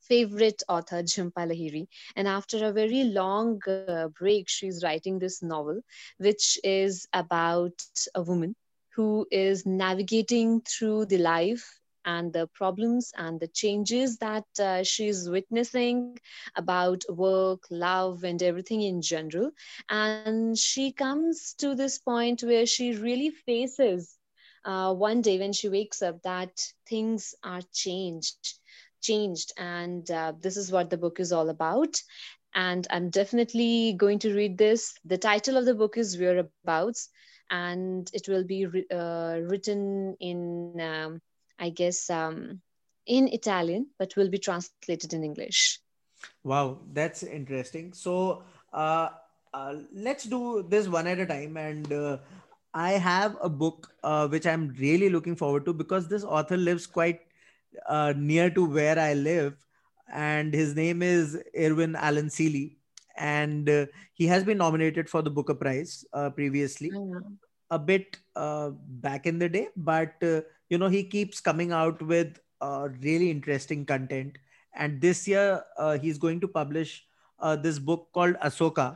favorite 0.00 0.62
author, 0.68 1.02
Jhumpa 1.02 1.46
Lahiri. 1.50 1.86
And 2.16 2.28
after 2.28 2.64
a 2.66 2.72
very 2.72 3.04
long 3.04 3.60
uh, 3.68 3.92
break, 3.96 4.32
she's 4.48 4.68
writing 4.68 5.06
this 5.18 5.28
novel, 5.28 5.68
which 6.06 6.58
is 6.64 7.06
about 7.12 7.82
a 8.14 8.22
woman 8.22 8.54
who 8.94 9.26
is 9.30 9.66
navigating 9.66 10.62
through 10.62 11.06
the 11.06 11.18
life 11.18 11.81
and 12.04 12.32
the 12.32 12.46
problems 12.48 13.12
and 13.16 13.40
the 13.40 13.48
changes 13.48 14.18
that 14.18 14.46
uh, 14.60 14.82
she's 14.84 15.28
witnessing 15.30 16.18
about 16.56 17.02
work, 17.08 17.64
love, 17.70 18.24
and 18.24 18.42
everything 18.42 18.82
in 18.82 19.02
general. 19.02 19.50
And 19.88 20.56
she 20.58 20.92
comes 20.92 21.54
to 21.58 21.74
this 21.74 21.98
point 21.98 22.42
where 22.42 22.66
she 22.66 22.94
really 22.94 23.30
faces 23.30 24.18
uh, 24.64 24.92
one 24.94 25.20
day 25.22 25.38
when 25.38 25.52
she 25.52 25.68
wakes 25.68 26.02
up 26.02 26.22
that 26.22 26.58
things 26.88 27.34
are 27.42 27.62
changed 27.72 28.58
changed. 29.02 29.52
And 29.58 30.10
uh, 30.10 30.32
this 30.40 30.56
is 30.56 30.70
what 30.72 30.90
the 30.90 30.96
book 30.98 31.20
is 31.20 31.32
all 31.32 31.48
about. 31.48 32.00
And 32.54 32.86
i'm 32.90 33.10
definitely 33.10 33.94
going 33.98 34.18
to 34.20 34.34
read 34.34 34.58
this. 34.58 34.94
The 35.04 35.18
title 35.18 35.56
of 35.56 35.66
the 35.66 35.74
book 35.74 35.96
is 35.96 36.18
whereabouts 36.18 37.08
and 37.50 38.10
it 38.12 38.28
will 38.28 38.44
be 38.44 38.66
uh, 38.92 39.38
written 39.42 40.16
in 40.20 40.80
um, 40.80 41.20
i 41.66 41.70
guess 41.80 42.00
um, 42.10 42.60
in 43.06 43.28
italian 43.40 43.86
but 43.98 44.16
will 44.16 44.30
be 44.36 44.38
translated 44.48 45.12
in 45.18 45.24
english 45.30 45.62
Wow, 46.44 46.80
that's 46.92 47.22
interesting. 47.22 47.92
So, 47.92 48.42
uh, 48.72 49.08
uh, 49.52 49.74
let's 49.92 50.24
do 50.24 50.64
this 50.68 50.88
one 50.88 51.06
at 51.06 51.18
a 51.18 51.26
time. 51.26 51.56
And 51.56 51.92
uh, 51.92 52.18
I 52.74 52.92
have 52.92 53.36
a 53.42 53.48
book 53.48 53.92
uh, 54.02 54.28
which 54.28 54.46
I'm 54.46 54.74
really 54.78 55.08
looking 55.08 55.36
forward 55.36 55.64
to 55.66 55.72
because 55.72 56.08
this 56.08 56.24
author 56.24 56.56
lives 56.56 56.86
quite 56.86 57.20
uh, 57.88 58.12
near 58.16 58.50
to 58.50 58.64
where 58.64 58.98
I 58.98 59.14
live, 59.14 59.54
and 60.12 60.52
his 60.54 60.74
name 60.74 61.02
is 61.02 61.38
Irwin 61.58 61.96
Allan 61.96 62.30
Sealy, 62.30 62.76
and 63.16 63.68
uh, 63.68 63.86
he 64.12 64.26
has 64.26 64.44
been 64.44 64.58
nominated 64.58 65.08
for 65.08 65.22
the 65.22 65.30
Booker 65.30 65.54
Prize 65.54 66.04
uh, 66.12 66.30
previously 66.30 66.90
Mm. 66.92 67.38
a 67.70 67.78
bit 67.78 68.18
uh, 68.36 68.70
back 69.06 69.26
in 69.26 69.38
the 69.38 69.48
day, 69.48 69.68
but 69.76 70.14
uh, 70.22 70.42
you 70.72 70.80
know 70.82 70.90
he 70.96 71.04
keeps 71.14 71.40
coming 71.48 71.72
out 71.78 72.02
with 72.14 72.40
uh, 72.66 72.88
really 73.06 73.30
interesting 73.30 73.86
content. 73.94 74.38
And 74.82 75.00
this 75.04 75.28
year 75.28 75.62
uh, 75.76 75.98
he's 76.04 76.20
going 76.26 76.40
to 76.42 76.48
publish 76.58 76.92
uh, 77.38 77.56
this 77.56 77.78
book 77.88 78.08
called 78.18 78.36
Asoca, 78.50 78.86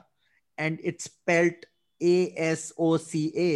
and 0.56 0.78
it's 0.92 1.04
spelled 1.04 1.66
A 2.00 2.32
S 2.50 2.72
O 2.78 2.96
C 2.96 3.32
A, 3.46 3.50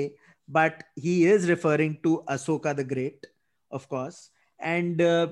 but 0.48 0.84
he 0.96 1.14
is 1.26 1.48
referring 1.48 1.96
to 2.02 2.22
Ashoka 2.28 2.74
the 2.76 2.84
Great, 2.84 3.26
of 3.70 3.88
course. 3.88 4.30
And 4.58 5.00
uh, 5.00 5.28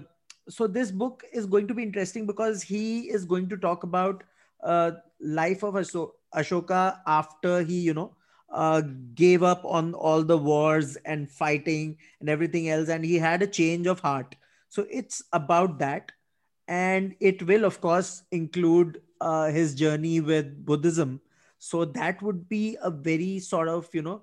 so 0.48 0.66
this 0.66 0.90
book 0.90 1.24
is 1.32 1.46
going 1.54 1.68
to 1.68 1.74
be 1.74 1.82
interesting 1.82 2.26
because 2.26 2.62
he 2.62 3.10
is 3.16 3.24
going 3.24 3.48
to 3.50 3.58
talk 3.64 3.84
about 3.88 4.22
uh, 4.62 4.92
life 5.20 5.62
of 5.62 5.74
Asho- 5.74 6.12
Ashoka 6.34 7.00
after 7.06 7.62
he, 7.62 7.80
you 7.80 7.94
know, 7.94 8.14
uh, 8.50 8.82
gave 9.14 9.42
up 9.42 9.64
on 9.64 9.94
all 9.94 10.22
the 10.22 10.38
wars 10.38 10.96
and 11.04 11.30
fighting 11.30 11.98
and 12.20 12.28
everything 12.28 12.68
else, 12.68 12.88
and 12.88 13.04
he 13.04 13.16
had 13.18 13.42
a 13.42 13.46
change 13.46 13.86
of 13.86 14.00
heart. 14.00 14.34
So 14.68 14.86
it's 14.90 15.22
about 15.32 15.78
that, 15.80 16.12
and 16.66 17.14
it 17.20 17.42
will, 17.42 17.64
of 17.64 17.80
course, 17.80 18.22
include 18.30 19.02
uh, 19.20 19.50
his 19.50 19.74
journey 19.74 20.20
with 20.20 20.64
Buddhism. 20.64 21.20
So 21.58 21.84
that 21.84 22.22
would 22.22 22.48
be 22.48 22.76
a 22.82 22.90
very 22.90 23.40
sort 23.40 23.68
of 23.68 23.88
you 23.92 24.02
know 24.02 24.22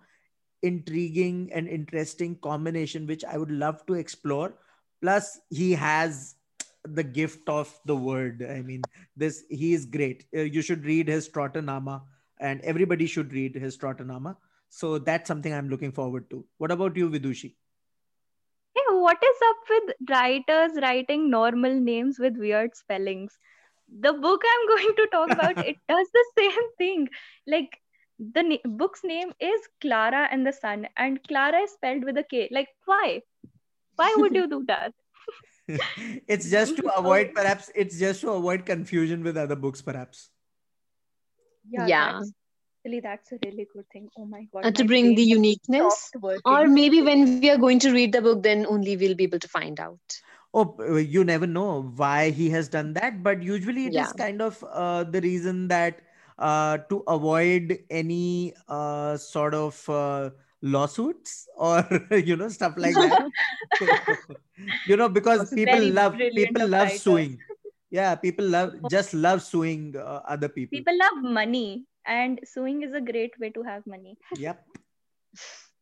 intriguing 0.62 1.52
and 1.54 1.68
interesting 1.68 2.36
combination, 2.38 3.06
which 3.06 3.24
I 3.24 3.38
would 3.38 3.52
love 3.52 3.86
to 3.86 3.94
explore. 3.94 4.54
Plus, 5.02 5.40
he 5.50 5.74
has 5.74 6.36
the 6.84 7.04
gift 7.04 7.50
of 7.50 7.80
the 7.86 7.96
word. 7.96 8.46
I 8.50 8.62
mean, 8.62 8.82
this 9.16 9.44
he 9.50 9.74
is 9.74 9.86
great. 9.86 10.26
Uh, 10.36 10.42
you 10.42 10.62
should 10.62 10.86
read 10.86 11.08
his 11.08 11.30
Trotternama, 11.30 12.02
and 12.40 12.62
everybody 12.62 13.06
should 13.06 13.34
read 13.34 13.56
his 13.56 13.78
Trotternama. 13.78 14.36
So 14.70 14.98
that's 14.98 15.28
something 15.28 15.54
I'm 15.54 15.70
looking 15.70 15.92
forward 15.92 16.30
to. 16.32 16.46
What 16.58 16.72
about 16.72 16.98
you, 16.98 17.10
Vidushi? 17.10 17.56
Hey, 18.76 18.82
what 18.90 19.18
is 19.24 19.38
up 19.48 19.58
with 19.70 20.10
writers 20.10 20.72
writing 20.82 21.30
normal 21.30 21.74
names 21.80 22.20
with 22.20 22.38
weird 22.38 22.76
spellings? 22.76 23.38
The 24.02 24.14
book 24.14 24.42
I'm 24.46 24.68
going 24.76 24.96
to 24.96 25.08
talk 25.12 25.32
about, 25.32 25.66
it 25.66 25.78
does 25.90 26.08
the 26.14 26.26
same 26.38 26.72
thing. 26.78 27.10
Like 27.48 27.80
the 28.20 28.44
na- 28.44 28.70
book's 28.70 29.04
name 29.04 29.32
is 29.40 29.62
Klara 29.82 30.28
and 30.32 30.46
the 30.46 30.54
Sun, 30.54 30.88
and 30.98 31.22
Klara 31.24 31.64
is 31.64 31.72
spelled 31.72 32.04
with 32.04 32.18
a 32.18 32.24
K. 32.24 32.50
Like, 32.52 32.70
why? 32.86 33.22
Why 33.96 34.14
would 34.18 34.36
you 34.36 34.48
do 34.50 34.66
that? 34.68 34.94
it's 36.28 36.50
just 36.50 36.78
to 36.78 36.88
avoid 36.96 37.34
perhaps 37.34 37.72
it's 37.74 37.98
just 37.98 38.22
to 38.22 38.30
avoid 38.32 38.66
confusion 38.66 39.24
with 39.24 39.36
other 39.36 39.56
books 39.56 39.82
perhaps 39.82 40.30
Yeah, 41.70 41.88
Yeah. 41.88 42.20
that's 42.20 42.32
really 42.86 43.00
that's 43.00 43.32
a 43.32 43.38
really 43.44 43.68
good 43.74 43.86
thing. 43.92 44.10
Oh 44.18 44.26
my 44.26 44.48
god. 44.54 44.66
And 44.66 44.76
to 44.76 44.84
bring 44.86 45.16
the 45.16 45.24
uniqueness. 45.24 46.12
Or 46.46 46.68
maybe 46.68 47.02
when 47.02 47.26
we 47.26 47.50
are 47.50 47.58
going 47.58 47.80
to 47.80 47.92
read 47.92 48.14
the 48.14 48.22
book, 48.22 48.44
then 48.44 48.66
only 48.68 48.98
we'll 48.98 49.04
be 49.04 49.14
able 49.14 49.30
to 49.32 49.38
find 49.40 49.80
out. 49.80 50.00
oh 50.54 50.98
you 50.98 51.24
never 51.24 51.48
know 51.48 51.82
why 52.02 52.30
he 52.32 52.50
has 52.50 52.70
done 52.70 52.94
that 52.94 53.22
but 53.24 53.42
usually 53.44 53.86
it 53.88 53.96
is 53.98 54.12
Yeah. 54.12 54.14
kind 54.14 54.42
of 54.42 54.64
uh, 54.72 55.04
the 55.04 55.22
reason 55.22 55.68
that 55.68 56.02
uh, 56.38 56.78
to 56.90 57.04
avoid 57.08 57.78
any 57.90 58.54
uh, 58.68 59.18
sort 59.18 59.54
of 59.54 59.90
uh, 59.90 60.30
lawsuits 60.62 61.48
or 61.58 61.84
you 62.12 62.36
know 62.36 62.50
stuff 62.50 62.78
like 62.78 63.00
that 63.00 63.20
you 64.86 64.96
know 64.98 65.10
because 65.10 65.46
people 65.54 65.82
love 65.82 66.18
people 66.36 66.68
love 66.68 66.92
writers. 66.92 67.02
suing 67.02 67.40
yeah 67.98 68.16
people 68.16 68.46
love 68.56 68.74
just 68.96 69.14
love 69.14 69.42
suing 69.42 69.96
uh, 69.98 70.22
other 70.36 70.50
people 70.50 70.82
People 70.82 70.98
love 70.98 71.24
money, 71.24 71.86
and 72.06 72.40
suing 72.44 72.84
is 72.84 72.94
a 72.94 73.02
great 73.02 73.40
way 73.40 73.50
to 73.52 73.64
have 73.64 73.86
money. 73.88 74.18
yep 74.38 74.66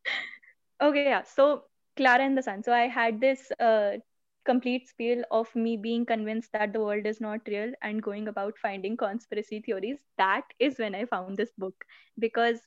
Okay, 0.82 1.04
yeah. 1.04 1.22
So 1.22 1.64
Klara 1.96 2.20
and 2.20 2.36
the 2.36 2.42
Sun. 2.42 2.62
So 2.64 2.72
I 2.72 2.88
had 2.88 3.20
this 3.20 3.50
uh, 3.60 3.98
complete 4.44 4.88
spiel 4.88 5.24
of 5.30 5.54
me 5.56 5.76
being 5.76 6.06
convinced 6.06 6.52
that 6.52 6.72
the 6.72 6.80
world 6.80 7.06
is 7.06 7.20
not 7.20 7.40
real 7.46 7.72
and 7.82 8.02
going 8.02 8.28
about 8.28 8.58
finding 8.58 8.96
conspiracy 8.96 9.60
theories. 9.60 9.98
That 10.18 10.44
is 10.58 10.78
when 10.78 10.94
I 10.94 11.06
found 11.06 11.36
this 11.36 11.52
book 11.56 11.84
because 12.18 12.60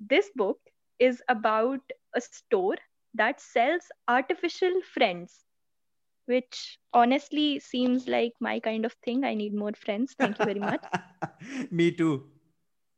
this 0.00 0.30
book 0.34 0.58
is 0.98 1.22
about 1.28 1.80
a 2.14 2.20
store 2.20 2.76
that 3.14 3.40
sells 3.40 3.88
artificial 4.08 4.80
friends, 4.82 5.44
which 6.26 6.78
honestly 6.92 7.58
seems 7.60 8.08
like 8.08 8.32
my 8.40 8.60
kind 8.60 8.84
of 8.84 8.92
thing. 9.04 9.24
I 9.24 9.34
need 9.34 9.54
more 9.54 9.72
friends. 9.74 10.14
Thank 10.18 10.38
you 10.38 10.44
very 10.44 10.60
much. 10.60 10.84
me 11.70 11.90
too. 11.92 12.24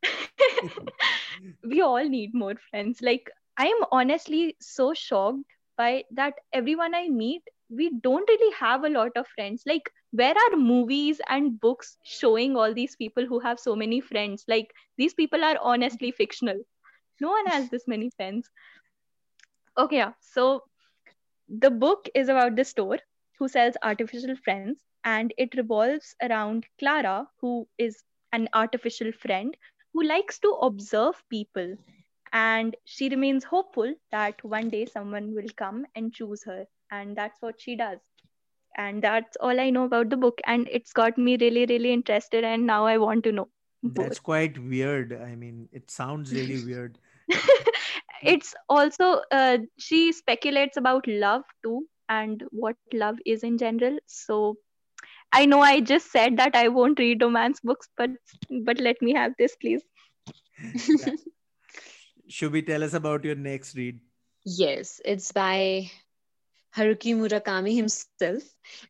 We 1.62 1.80
all 1.80 2.04
need 2.08 2.34
more 2.34 2.54
friends. 2.70 3.00
Like 3.02 3.30
i 3.56 3.66
am 3.66 3.84
honestly 3.92 4.56
so 4.60 4.92
shocked 4.94 5.52
by 5.76 6.02
that 6.20 6.34
everyone 6.52 6.94
i 6.94 7.08
meet 7.08 7.42
we 7.70 7.88
don't 8.06 8.28
really 8.28 8.52
have 8.58 8.84
a 8.84 8.88
lot 8.88 9.12
of 9.16 9.26
friends. 9.34 9.62
Like 9.66 9.90
where 10.12 10.34
are 10.44 10.56
movies 10.56 11.20
and 11.28 11.60
books 11.60 11.96
showing 12.04 12.56
all 12.56 12.74
these 12.74 12.96
people 12.96 13.26
who 13.26 13.40
have 13.40 13.58
so 13.58 13.74
many 13.76 14.00
friends? 14.00 14.44
Like 14.48 14.72
these 14.98 15.14
people 15.14 15.44
are 15.44 15.56
honestly 15.60 16.10
fictional. 16.12 16.58
No 17.20 17.30
one 17.30 17.46
has 17.46 17.68
this 17.70 17.86
many 17.88 18.10
friends. 18.16 18.48
Okay 19.78 19.96
yeah. 19.96 20.12
So 20.20 20.62
the 21.48 21.70
book 21.70 22.08
is 22.14 22.28
about 22.28 22.56
the 22.56 22.64
store 22.64 22.98
who 23.38 23.48
sells 23.48 23.76
artificial 23.82 24.36
friends 24.36 24.78
and 25.04 25.32
it 25.38 25.54
revolves 25.56 26.14
around 26.22 26.66
Klara 26.80 27.26
who 27.40 27.68
is 27.78 28.02
an 28.32 28.48
artificial 28.52 29.12
friend 29.12 29.56
who 29.92 30.02
likes 30.02 30.38
to 30.40 30.48
observe 30.62 31.22
people 31.30 31.76
and 32.32 32.76
she 32.84 33.08
remains 33.08 33.44
hopeful 33.44 33.94
that 34.10 34.42
one 34.44 34.68
day 34.68 34.84
someone 34.86 35.34
will 35.34 35.50
come 35.56 35.86
and 35.94 36.12
choose 36.12 36.42
her 36.44 36.66
and 36.90 37.16
that's 37.16 37.40
what 37.40 37.60
she 37.60 37.76
does 37.76 37.98
and 38.76 39.02
that's 39.02 39.36
all 39.36 39.60
i 39.60 39.70
know 39.70 39.84
about 39.84 40.10
the 40.10 40.16
book 40.16 40.40
and 40.46 40.68
it's 40.70 40.92
got 40.92 41.16
me 41.16 41.36
really 41.40 41.64
really 41.66 41.92
interested 41.92 42.44
and 42.44 42.66
now 42.66 42.84
i 42.86 42.98
want 42.98 43.22
to 43.22 43.32
know 43.32 43.48
more. 43.82 44.04
That's 44.04 44.18
quite 44.18 44.58
weird. 44.58 45.12
I 45.12 45.34
mean, 45.34 45.68
it 45.72 45.90
sounds 45.90 46.32
really 46.32 46.58
weird. 46.64 46.98
it's 48.22 48.54
also 48.68 49.20
uh, 49.30 49.58
she 49.78 50.12
speculates 50.12 50.76
about 50.76 51.06
love 51.06 51.42
too 51.62 51.86
and 52.08 52.44
what 52.50 52.76
love 52.92 53.18
is 53.24 53.42
in 53.42 53.58
general. 53.58 53.98
So 54.06 54.56
i 55.32 55.44
know 55.46 55.60
i 55.60 55.80
just 55.80 56.10
said 56.12 56.36
that 56.38 56.54
i 56.54 56.68
won't 56.68 56.98
read 56.98 57.22
romance 57.22 57.60
books 57.70 57.88
but 57.96 58.10
but 58.68 58.80
let 58.80 59.00
me 59.02 59.14
have 59.14 59.32
this 59.38 59.56
please. 59.56 59.82
Shubhi 62.30 62.66
tell 62.66 62.82
us 62.82 62.94
about 62.94 63.24
your 63.24 63.34
next 63.34 63.76
read? 63.76 64.00
Yes, 64.44 65.00
it's 65.04 65.32
by 65.32 65.90
Haruki 66.76 67.14
Murakami 67.14 67.74
himself. 67.76 68.42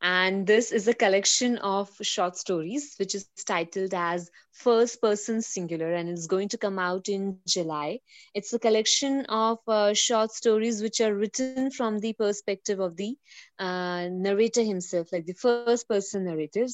And 0.03 0.47
this 0.47 0.73
is 0.73 0.89
a 0.89 0.95
collection 0.95 1.59
of 1.59 1.91
short 2.03 2.37
stories, 2.37 2.95
which 2.99 3.15
is 3.15 3.25
titled 3.45 3.95
as 3.95 4.31
First 4.53 5.01
Person 5.03 5.43
Singular, 5.43 5.93
and 5.93 6.09
it's 6.09 6.27
going 6.27 6.49
to 6.49 6.59
come 6.59 6.79
out 6.79 7.09
in 7.09 7.39
July. 7.47 8.01
It's 8.35 8.53
a 8.53 8.59
collection 8.59 9.27
of 9.27 9.59
uh, 9.69 9.95
short 9.95 10.33
stories 10.33 10.83
which 10.83 11.01
are 11.01 11.15
written 11.15 11.71
from 11.71 11.99
the 11.99 12.13
perspective 12.15 12.81
of 12.81 12.97
the 12.97 13.17
uh, 13.59 14.09
narrator 14.11 14.63
himself, 14.63 15.13
like 15.13 15.27
the 15.27 15.35
first 15.35 15.73
person 15.73 16.11
narratives. 16.11 16.67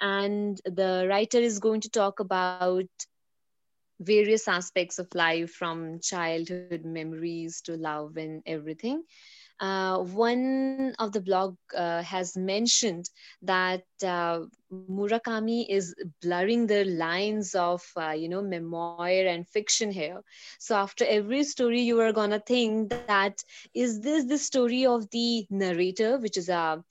And 0.00 0.46
the 0.64 1.06
writer 1.08 1.38
is 1.38 1.58
going 1.58 1.80
to 1.82 1.90
talk 1.90 2.20
about 2.20 2.88
various 4.00 4.48
aspects 4.48 4.98
of 4.98 5.08
life 5.14 5.50
from 5.50 6.00
childhood 6.00 6.84
memories 6.84 7.60
to 7.62 7.76
love 7.76 8.16
and 8.16 8.42
everything. 8.46 9.02
Uh, 9.60 9.98
one 9.98 10.94
of 10.98 11.12
the 11.12 11.20
blog 11.20 11.56
uh, 11.76 12.02
has 12.02 12.36
mentioned 12.36 13.08
that 13.42 13.84
uh, 14.04 14.40
Murakami 14.72 15.66
is 15.68 15.94
blurring 16.22 16.66
the 16.66 16.84
lines 16.84 17.54
of 17.54 17.82
uh, 17.96 18.10
you 18.10 18.28
know 18.28 18.42
memoir 18.42 19.08
and 19.26 19.48
fiction 19.48 19.90
here. 19.90 20.22
So 20.58 20.76
after 20.76 21.04
every 21.06 21.44
story, 21.44 21.80
you 21.82 22.00
are 22.00 22.12
gonna 22.12 22.40
think 22.40 22.90
that 22.90 23.42
is 23.74 24.00
this 24.00 24.24
the 24.26 24.38
story 24.38 24.86
of 24.86 25.10
the 25.10 25.46
narrator, 25.50 26.18
which 26.18 26.36
is 26.36 26.48
a 26.48 26.84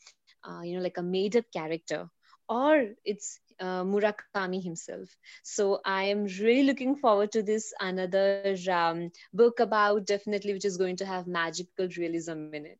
uh, 0.48 0.62
you 0.64 0.76
know 0.76 0.82
like 0.82 0.98
a 0.98 1.04
made 1.04 1.36
up 1.36 1.46
character, 1.54 2.10
or 2.48 2.86
it's 3.06 3.40
uh, 3.60 3.84
Murakami 3.84 4.64
himself. 4.64 5.10
So 5.44 5.82
I 5.86 6.04
am 6.04 6.26
really 6.26 6.64
looking 6.64 6.96
forward 6.96 7.32
to 7.34 7.44
this 7.44 7.74
another 7.80 8.56
um, 8.72 9.12
book 9.34 9.60
about 9.60 10.06
definitely 10.06 10.54
which 10.54 10.66
is 10.66 10.78
going 10.78 10.98
to 10.98 11.06
have 11.06 11.28
magical 11.28 11.88
realism 11.98 12.50
in 12.54 12.66
it. 12.66 12.80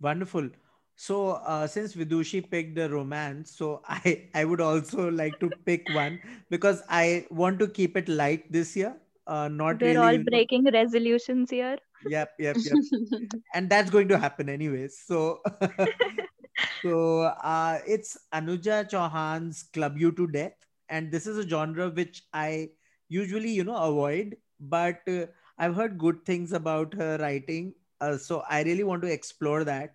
Wonderful. 0.00 0.50
So, 0.96 1.30
uh, 1.30 1.66
since 1.66 1.94
Vidushi 1.94 2.48
picked 2.50 2.74
the 2.74 2.88
romance, 2.90 3.50
so 3.56 3.82
I 3.88 4.28
I 4.34 4.44
would 4.44 4.60
also 4.60 5.10
like 5.10 5.40
to 5.40 5.50
pick 5.64 5.88
one 5.88 6.20
because 6.50 6.82
I 6.88 7.26
want 7.30 7.58
to 7.60 7.68
keep 7.68 7.96
it 7.96 8.08
light 8.08 8.50
this 8.52 8.76
year. 8.76 8.96
Uh, 9.26 9.48
not 9.48 9.80
we're 9.80 9.88
really. 9.94 9.96
all 9.96 10.12
you 10.12 10.18
know- 10.18 10.24
breaking 10.24 10.64
resolutions 10.72 11.50
here 11.50 11.78
Yep, 12.02 12.30
yep, 12.38 12.56
yep. 12.64 12.80
and 13.54 13.68
that's 13.68 13.90
going 13.90 14.08
to 14.08 14.18
happen 14.18 14.48
anyways. 14.48 14.98
So, 14.98 15.42
so 16.82 17.22
uh, 17.22 17.78
it's 17.86 18.16
Anuja 18.32 18.88
Chauhan's 18.88 19.64
Club 19.64 19.98
You 19.98 20.12
to 20.12 20.26
Death, 20.26 20.54
and 20.88 21.10
this 21.10 21.26
is 21.26 21.38
a 21.38 21.48
genre 21.48 21.90
which 21.90 22.22
I 22.32 22.70
usually, 23.08 23.50
you 23.50 23.64
know, 23.64 23.76
avoid. 23.76 24.36
But 24.60 25.00
uh, 25.08 25.26
I've 25.58 25.74
heard 25.74 25.98
good 25.98 26.24
things 26.24 26.52
about 26.52 26.94
her 26.94 27.18
writing, 27.18 27.74
uh, 28.00 28.16
so 28.16 28.42
I 28.48 28.62
really 28.62 28.84
want 28.84 29.02
to 29.02 29.12
explore 29.12 29.64
that. 29.64 29.94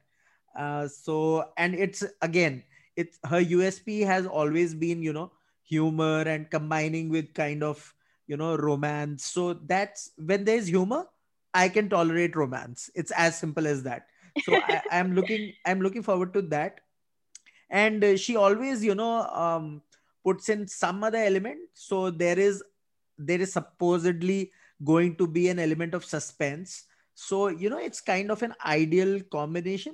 Uh, 0.58 0.88
so, 0.88 1.50
and 1.58 1.76
it's 1.76 2.04
again, 2.22 2.64
it's 2.96 3.20
her 3.26 3.40
USP 3.40 4.02
has 4.02 4.26
always 4.26 4.74
been, 4.74 5.02
you 5.04 5.14
know, 5.14 5.32
humor 5.64 6.22
and 6.22 6.50
combining 6.50 7.10
with 7.10 7.34
kind 7.34 7.64
of, 7.64 7.94
you 8.28 8.38
know, 8.38 8.56
romance. 8.56 9.26
So 9.26 9.54
that's 9.54 10.12
when 10.18 10.46
there's 10.46 10.68
humor, 10.68 11.06
I 11.54 11.70
can 11.70 11.90
tolerate 11.90 12.36
romance. 12.36 12.90
It's 12.96 13.12
as 13.12 13.38
simple 13.38 13.68
as 13.68 13.84
that. 13.84 14.08
So 14.38 14.60
I, 14.64 14.82
I'm 14.92 15.14
looking, 15.14 15.54
I'm 15.66 15.82
looking 15.82 16.04
forward 16.04 16.34
to 16.34 16.42
that. 16.44 16.82
And 17.70 18.20
she 18.20 18.36
always, 18.36 18.84
you 18.84 18.96
know, 18.96 19.22
um, 19.28 19.82
puts 20.24 20.50
in 20.50 20.68
some 20.68 21.04
other 21.04 21.18
element. 21.18 21.60
So 21.74 22.10
there 22.12 22.38
is, 22.40 22.64
there 23.18 23.42
is 23.42 23.54
supposedly 23.54 24.52
going 24.84 25.16
to 25.18 25.28
be 25.28 25.50
an 25.50 25.60
element 25.60 25.94
of 25.94 26.06
suspense. 26.06 26.86
So 27.14 27.48
you 27.48 27.70
know, 27.70 27.78
it's 27.80 28.02
kind 28.02 28.32
of 28.32 28.42
an 28.44 28.54
ideal 28.66 29.22
combination, 29.32 29.94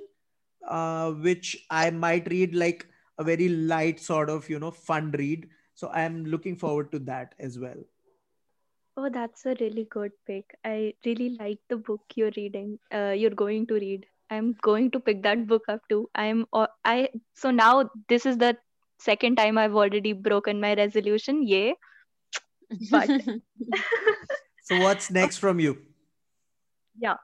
uh, 0.68 1.12
which 1.12 1.66
I 1.70 1.90
might 1.90 2.28
read 2.30 2.54
like 2.54 2.86
a 3.18 3.24
very 3.24 3.48
light 3.48 4.00
sort 4.00 4.28
of, 4.30 4.48
you 4.48 4.58
know, 4.58 4.70
fun 4.70 5.10
read. 5.12 5.48
So 5.74 5.88
I'm 5.90 6.24
looking 6.24 6.56
forward 6.56 6.90
to 6.92 6.98
that 7.00 7.34
as 7.38 7.58
well. 7.58 7.76
oh 8.96 9.08
that's 9.14 9.44
a 9.46 9.54
really 9.60 9.84
good 9.94 10.12
pick 10.26 10.54
i 10.64 10.92
really 11.06 11.28
like 11.40 11.58
the 11.68 11.76
book 11.88 12.02
you're 12.16 12.32
reading 12.36 12.78
uh, 12.98 13.14
you're 13.22 13.38
going 13.42 13.66
to 13.66 13.74
read 13.74 14.06
i'm 14.32 14.54
going 14.66 14.90
to 14.90 15.00
pick 15.00 15.22
that 15.22 15.46
book 15.46 15.64
up 15.68 15.80
too. 15.88 16.08
I'm 16.14 16.46
uh, 16.52 16.66
i 16.84 17.08
so 17.34 17.50
now 17.50 17.90
this 18.08 18.26
is 18.26 18.38
the 18.38 18.56
second 19.06 19.36
time 19.36 19.58
i've 19.58 19.74
already 19.84 20.12
broken 20.12 20.60
my 20.60 20.74
resolution 20.74 21.42
yay. 21.46 21.74
But 22.90 23.10
So 24.62 24.78
what's 24.78 25.10
next 25.10 25.38
from 25.38 25.60
you? 25.60 25.78
yeah. 26.98 27.16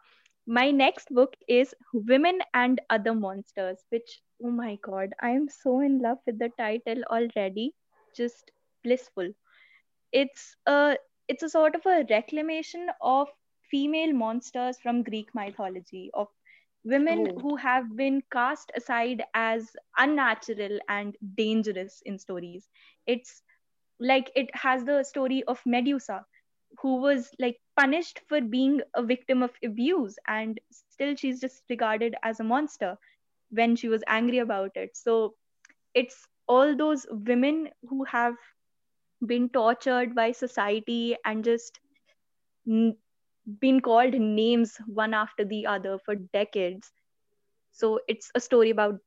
My 0.46 0.70
next 0.70 1.08
book 1.14 1.34
is 1.46 1.74
women 1.92 2.40
and 2.54 2.80
other 2.90 3.14
monsters 3.14 3.78
which 3.90 4.20
oh 4.44 4.50
my 4.50 4.78
god 4.82 5.14
i 5.20 5.30
am 5.30 5.48
so 5.48 5.80
in 5.80 5.98
love 6.06 6.18
with 6.26 6.38
the 6.38 6.50
title 6.58 7.02
already. 7.10 7.74
Just 8.16 8.50
blissful. 8.84 9.30
It's 10.12 10.56
a 10.66 10.96
it's 11.28 11.42
a 11.42 11.50
sort 11.50 11.74
of 11.74 11.86
a 11.86 12.04
reclamation 12.10 12.88
of 13.02 13.28
female 13.70 14.12
monsters 14.14 14.78
from 14.82 15.02
Greek 15.02 15.34
mythology, 15.34 16.10
of 16.14 16.28
women 16.88 17.26
Oh. 17.26 17.42
who 17.42 17.56
have 17.56 17.96
been 17.96 18.22
cast 18.32 18.72
aside 18.76 19.22
as 19.34 19.76
unnatural 19.98 20.78
and 20.88 21.16
dangerous 21.36 22.02
in 22.06 22.18
stories. 22.18 22.68
It's 23.06 23.42
like 24.00 24.30
it 24.34 24.54
has 24.54 24.84
the 24.84 25.02
story 25.04 25.42
of 25.44 25.64
Medusa, 25.66 26.26
who 26.82 26.96
was 27.00 27.30
like 27.38 27.60
punished 27.76 28.20
for 28.28 28.40
being 28.40 28.80
a 28.94 29.02
victim 29.02 29.42
of 29.42 29.56
abuse, 29.64 30.18
and 30.26 30.60
still 30.70 31.14
she's 31.16 31.40
just 31.40 31.64
regarded 31.70 32.14
as 32.22 32.40
a 32.40 32.44
monster 32.44 32.98
when 33.50 33.76
she 33.76 33.88
was 33.88 34.04
angry 34.08 34.38
about 34.38 34.76
it. 34.76 34.96
So 34.96 35.34
it's 35.94 36.26
all 36.48 36.76
those 36.76 37.06
women 37.10 37.68
who 37.88 38.04
have 38.04 38.34
been 39.26 39.48
tortured 39.50 40.14
by 40.14 40.32
society 40.32 41.16
and 41.24 41.44
just 41.44 41.80
been 43.60 43.80
called 43.80 44.14
names 44.14 44.76
one 44.86 45.14
after 45.14 45.44
the 45.44 45.66
other 45.66 45.98
for 45.98 46.14
decades. 46.14 46.90
So 47.72 48.00
it's 48.08 48.30
a 48.34 48.40
story 48.40 48.70
about 48.70 48.98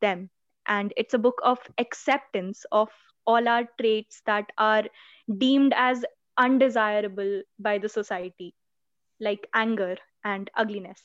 them. 0.00 0.30
And 0.66 0.92
it's 0.96 1.14
a 1.14 1.18
book 1.18 1.40
of 1.42 1.58
acceptance 1.78 2.64
of 2.72 2.88
all 3.26 3.48
our 3.48 3.64
traits 3.80 4.22
that 4.26 4.46
are 4.58 4.84
deemed 5.38 5.72
as 5.76 6.04
undesirable 6.38 7.42
by 7.58 7.78
the 7.78 7.88
society, 7.88 8.54
like 9.20 9.48
anger 9.54 9.96
and 10.24 10.50
ugliness. 10.56 11.00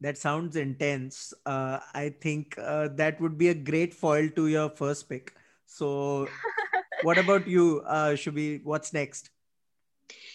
That 0.00 0.16
sounds 0.18 0.56
intense. 0.56 1.34
Uh, 1.44 1.80
I 1.94 2.10
think 2.20 2.56
uh, 2.58 2.88
that 2.94 3.20
would 3.20 3.36
be 3.38 3.48
a 3.48 3.54
great 3.54 3.94
foil 3.94 4.28
to 4.30 4.46
your 4.48 4.70
first 4.70 5.08
pick. 5.08 5.34
So, 5.66 6.28
what 7.00 7.18
about 7.18 7.46
you, 7.46 7.82
uh, 7.86 8.10
Shubhi? 8.10 8.62
What's 8.64 8.92
next? 8.92 9.30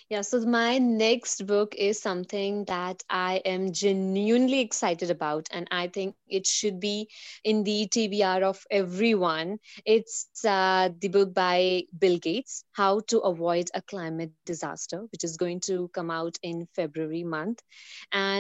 Yeah, 0.10 0.22
so 0.22 0.40
my 0.46 0.78
next 0.78 1.46
book 1.48 1.76
is 1.76 2.02
something 2.02 2.66
that 2.66 3.04
I 3.10 3.42
am 3.46 3.72
genuinely 3.72 4.60
excited 4.62 5.10
about, 5.10 5.48
and 5.52 5.68
I 5.72 5.88
think 5.88 6.16
it 6.28 6.46
should 6.48 6.80
be 6.80 7.10
in 7.44 7.64
the 7.64 7.88
TBR 7.88 8.44
of 8.44 8.66
everyone. 8.72 9.60
It's 9.86 10.30
uh, 10.46 10.90
the 11.00 11.08
book 11.10 11.34
by 11.34 11.84
Bill 11.98 12.18
Gates, 12.20 12.66
How 12.74 13.00
to 13.08 13.20
Avoid 13.20 13.70
a 13.74 13.82
Climate 13.82 14.32
Disaster, 14.46 15.02
which 15.12 15.24
is 15.24 15.38
going 15.38 15.62
to 15.62 15.90
come 15.94 16.12
out 16.12 16.38
in 16.44 16.68
February 16.76 17.24
month. 17.24 17.62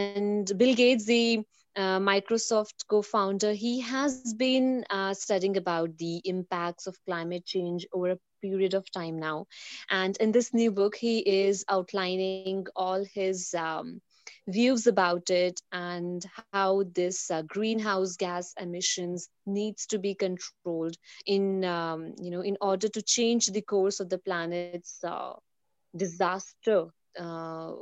And 0.02 0.52
Bill 0.58 0.76
Gates, 0.76 1.06
the 1.06 1.41
uh, 1.76 2.00
Microsoft 2.00 2.88
co-founder, 2.89 3.54
he 3.54 3.82
has 3.82 4.22
been 4.34 4.86
uh, 4.89 5.13
studying 5.13 5.58
about 5.58 5.98
the 5.98 6.22
impacts 6.26 6.88
of 6.88 6.98
climate 7.06 7.46
change 7.46 7.86
over 7.93 8.12
a 8.12 8.17
period 8.43 8.75
of 8.79 8.91
time 9.01 9.27
now 9.32 9.58
and 10.03 10.27
in 10.29 10.43
this 10.43 10.63
new 10.63 10.82
book, 10.82 11.06
he 11.08 11.19
is 11.43 11.75
outlining 11.77 12.67
all 12.75 13.06
his 13.15 13.56
um, 13.65 14.01
views 14.49 14.95
about 14.97 15.32
it 15.32 15.62
and 15.73 16.36
how 16.51 16.84
this 16.95 17.32
uh, 17.32 17.43
greenhouse 17.43 18.17
gas 18.17 18.53
emissions 18.60 19.29
needs 19.45 19.88
to 19.88 19.99
be 19.99 20.15
controlled 20.15 20.97
in, 21.25 21.63
um, 21.65 22.13
you 22.21 22.32
know, 22.32 22.41
in 22.41 22.58
order 22.62 22.89
to 22.89 23.01
change 23.01 23.47
the 23.47 23.62
course 23.62 23.99
of 24.01 24.10
the 24.10 24.19
planet's 24.19 25.03
uh, 25.03 25.34
disaster. 25.95 26.88
Uh, 27.19 27.73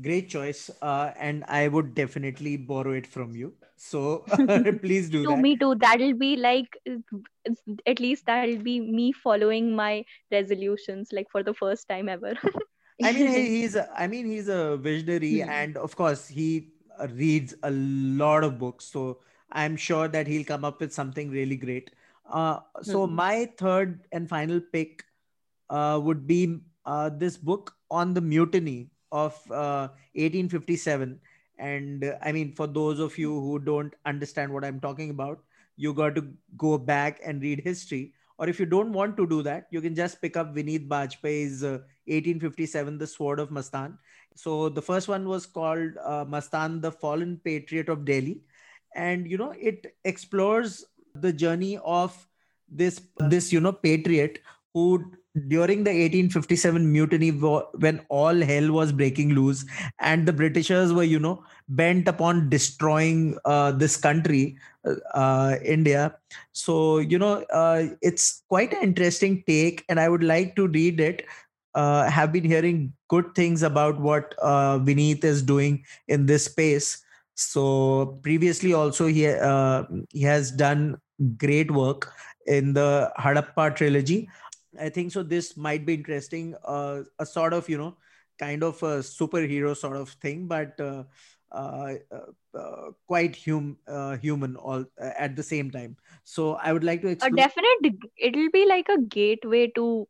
Great 0.00 0.28
choice. 0.28 0.70
Uh, 0.82 1.12
and 1.18 1.44
I 1.48 1.68
would 1.68 1.94
definitely 1.94 2.56
borrow 2.56 2.92
it 2.92 3.06
from 3.06 3.34
you. 3.34 3.54
So, 3.76 4.24
please 4.82 5.10
do 5.10 5.26
To 5.26 5.36
that. 5.36 5.46
me 5.46 5.56
too, 5.56 5.74
that'll 5.80 6.14
be 6.14 6.36
like 6.36 6.78
at 7.86 8.00
least 8.00 8.26
that'll 8.26 8.62
be 8.62 8.80
me 8.80 9.12
following 9.12 9.74
my 9.74 10.04
resolutions 10.30 11.10
like 11.12 11.30
for 11.30 11.42
the 11.42 11.54
first 11.54 11.88
time 11.88 12.08
ever. 12.08 12.34
I 13.02 13.12
mean, 13.12 13.26
he's 13.46 13.76
a, 13.76 13.88
I 13.98 14.06
mean, 14.06 14.26
he's 14.26 14.48
a 14.48 14.76
visionary, 14.76 15.42
Hmm. 15.42 15.42
and 15.42 15.76
of 15.76 15.96
course, 15.96 16.28
he 16.28 16.72
uh, 17.00 17.08
reads 17.08 17.54
a 17.62 17.70
lot 17.70 18.44
of 18.44 18.58
books. 18.58 18.84
So 18.86 19.20
I'm 19.52 19.76
sure 19.76 20.08
that 20.08 20.26
he'll 20.26 20.44
come 20.44 20.64
up 20.64 20.80
with 20.80 20.92
something 20.92 21.30
really 21.30 21.56
great. 21.56 21.90
Uh, 22.30 22.60
so 22.82 23.06
Hmm. 23.06 23.06
my 23.06 23.50
third 23.56 24.06
and 24.12 24.28
final 24.28 24.60
pick 24.60 25.02
uh, 25.70 26.00
would 26.02 26.26
be 26.26 26.58
uh, 26.84 27.10
this 27.10 27.36
book 27.36 27.74
on 27.90 28.14
the 28.14 28.20
mutiny 28.20 28.90
of 29.12 29.40
uh, 29.50 29.88
1857. 30.14 31.20
And 31.58 32.04
uh, 32.04 32.16
I 32.22 32.32
mean, 32.32 32.52
for 32.54 32.66
those 32.66 33.00
of 33.00 33.18
you 33.18 33.30
who 33.40 33.58
don't 33.58 33.94
understand 34.06 34.52
what 34.52 34.64
I'm 34.64 34.80
talking 34.80 35.10
about, 35.10 35.42
you 35.76 35.94
got 35.94 36.14
to 36.16 36.28
go 36.56 36.78
back 36.78 37.20
and 37.24 37.42
read 37.42 37.60
history. 37.60 38.14
Or 38.40 38.48
if 38.48 38.58
you 38.58 38.64
don't 38.64 38.92
want 38.92 39.18
to 39.18 39.26
do 39.26 39.42
that, 39.42 39.66
you 39.70 39.82
can 39.82 39.94
just 39.94 40.22
pick 40.22 40.34
up 40.34 40.54
Vineet 40.54 40.88
Bajpai's 40.88 41.62
uh, 41.62 41.84
1857, 42.06 42.96
The 42.96 43.06
Sword 43.06 43.38
of 43.38 43.50
Mastan. 43.50 43.98
So 44.34 44.70
the 44.70 44.80
first 44.80 45.08
one 45.08 45.28
was 45.28 45.44
called 45.44 45.90
uh, 46.02 46.24
Mastan, 46.24 46.80
the 46.80 46.90
Fallen 46.90 47.38
Patriot 47.44 47.90
of 47.90 48.06
Delhi. 48.06 48.40
And, 48.96 49.30
you 49.30 49.36
know, 49.36 49.52
it 49.58 49.94
explores 50.06 50.86
the 51.14 51.34
journey 51.34 51.78
of 51.84 52.26
this, 52.66 53.02
this, 53.18 53.52
you 53.52 53.60
know, 53.60 53.72
patriot 53.72 54.40
who 54.72 55.12
during 55.48 55.84
the 55.84 55.90
1857 56.02 56.90
mutiny 56.92 57.30
when 57.30 58.00
all 58.08 58.34
hell 58.34 58.72
was 58.72 58.90
breaking 58.92 59.30
loose 59.30 59.64
and 60.00 60.26
the 60.26 60.32
britishers 60.32 60.92
were 60.92 61.04
you 61.04 61.18
know 61.20 61.44
bent 61.68 62.08
upon 62.08 62.48
destroying 62.48 63.38
uh, 63.44 63.70
this 63.70 63.96
country 63.96 64.56
uh, 64.84 64.94
uh, 65.14 65.54
india 65.64 66.16
so 66.52 66.98
you 66.98 67.18
know 67.18 67.44
uh, 67.52 67.84
it's 68.02 68.42
quite 68.48 68.72
an 68.72 68.82
interesting 68.82 69.42
take 69.46 69.84
and 69.88 70.00
i 70.00 70.08
would 70.08 70.24
like 70.24 70.56
to 70.56 70.66
read 70.66 70.98
it 70.98 71.22
uh, 71.74 72.10
have 72.10 72.32
been 72.32 72.44
hearing 72.44 72.92
good 73.08 73.34
things 73.34 73.62
about 73.62 74.00
what 74.00 74.34
uh, 74.42 74.78
Vineet 74.78 75.24
is 75.24 75.42
doing 75.42 75.84
in 76.08 76.26
this 76.26 76.46
space. 76.46 77.02
So 77.34 78.18
previously, 78.22 78.74
also 78.74 79.06
he 79.06 79.26
uh, 79.28 79.84
he 80.10 80.22
has 80.22 80.50
done 80.50 81.00
great 81.36 81.70
work 81.70 82.12
in 82.46 82.72
the 82.74 83.12
Harappa 83.18 83.74
trilogy. 83.74 84.28
I 84.78 84.88
think 84.88 85.12
so. 85.12 85.22
This 85.22 85.56
might 85.56 85.84
be 85.86 85.94
interesting. 85.94 86.54
Uh, 86.64 87.02
a 87.18 87.26
sort 87.26 87.52
of 87.52 87.68
you 87.68 87.78
know, 87.78 87.96
kind 88.38 88.62
of 88.62 88.82
a 88.82 88.98
superhero 89.00 89.76
sort 89.76 89.96
of 89.96 90.10
thing, 90.10 90.46
but 90.46 90.78
uh, 90.80 91.04
uh, 91.52 91.94
uh, 92.54 92.90
quite 93.06 93.36
hum- 93.44 93.78
uh, 93.88 94.16
human 94.16 94.56
all 94.56 94.84
uh, 95.00 95.10
at 95.18 95.34
the 95.36 95.42
same 95.42 95.70
time. 95.70 95.96
So 96.24 96.54
I 96.54 96.72
would 96.72 96.84
like 96.84 97.02
to 97.02 97.10
a 97.10 97.30
definite 97.30 97.94
it'll 98.16 98.50
be 98.50 98.66
like 98.66 98.88
a 98.88 99.00
gateway 99.00 99.66
to 99.74 100.06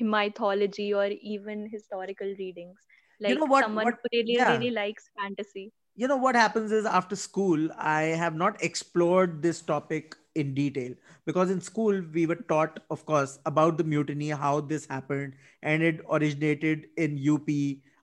mythology 0.00 0.92
or 0.92 1.06
even 1.06 1.68
historical 1.70 2.26
readings 2.38 2.78
like 3.20 3.30
You 3.30 3.38
know 3.38 3.46
what- 3.46 3.64
someone 3.64 3.86
what- 3.86 3.94
who 4.02 4.08
really 4.18 4.34
yeah. 4.38 4.52
really 4.52 4.70
likes 4.70 5.08
fantasy 5.20 5.72
you 5.94 6.08
know 6.08 6.16
what 6.16 6.34
happens 6.34 6.72
is 6.72 6.84
after 6.84 7.16
school 7.16 7.68
i 7.78 8.02
have 8.22 8.34
not 8.34 8.62
explored 8.62 9.42
this 9.42 9.60
topic 9.62 10.16
in 10.36 10.52
detail. 10.52 10.92
Because 11.26 11.48
in 11.48 11.60
school 11.60 12.02
we 12.12 12.26
were 12.26 12.34
taught 12.34 12.80
of 12.90 13.06
course 13.06 13.38
about 13.46 13.78
the 13.78 13.84
mutiny 13.84 14.30
how 14.30 14.60
this 14.60 14.84
happened 14.84 15.34
and 15.62 15.80
it 15.80 16.00
originated 16.10 16.86
in 16.96 17.16
up 17.30 17.48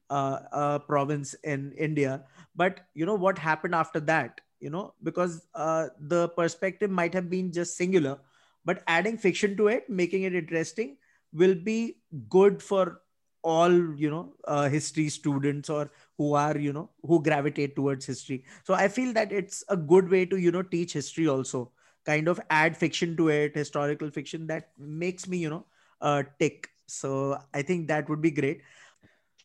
uh, 0.10 0.40
uh, 0.54 0.80
province 0.80 1.34
in 1.44 1.74
india. 1.78 2.24
But 2.56 2.80
you 2.94 3.06
know 3.06 3.16
what 3.16 3.38
happened 3.38 3.76
after 3.76 4.00
that? 4.02 4.40
You 4.62 4.70
know 4.70 4.94
because 5.04 5.46
uh, 5.56 5.88
the 6.00 6.30
perspective 6.30 6.90
might 6.90 7.14
have 7.14 7.30
been 7.30 7.52
just 7.52 7.76
singular 7.76 8.18
but 8.64 8.84
adding 8.88 9.18
fiction 9.18 9.58
to 9.58 9.68
it 9.68 9.90
making 9.90 10.24
it 10.24 10.36
interesting 10.36 10.98
will 11.34 11.56
be 11.56 11.98
good 12.30 12.62
for 12.62 13.02
all 13.44 13.72
you 13.96 14.10
know 14.10 14.34
uh, 14.48 14.70
history 14.70 15.10
students 15.10 15.70
or 15.70 15.90
who 16.22 16.34
are 16.34 16.58
you 16.58 16.74
know 16.74 16.90
who 17.04 17.22
gravitate 17.24 17.76
towards 17.76 18.06
history. 18.06 18.44
So 18.64 18.74
i 18.74 18.88
feel 18.88 19.14
that 19.14 19.32
it's 19.32 19.64
a 19.70 19.78
good 19.78 20.10
way 20.10 20.26
to 20.26 20.38
you 20.48 20.52
know 20.52 20.64
teach 20.64 20.94
history 20.94 21.28
also. 21.28 21.72
Kind 22.06 22.28
of 22.28 22.40
add 22.50 22.78
fiction 22.78 23.16
to 23.18 23.30
it 23.30 23.56
historical 23.56 24.10
fiction 24.12 24.48
that 24.48 24.72
makes 24.78 25.28
me 25.28 25.38
you 25.38 25.50
know 25.50 25.66
uh, 26.02 26.24
tick. 26.40 26.70
So 26.88 27.38
i 27.54 27.62
think 27.62 27.88
that 27.90 28.10
would 28.10 28.22
be 28.22 28.32
great. 28.32 28.62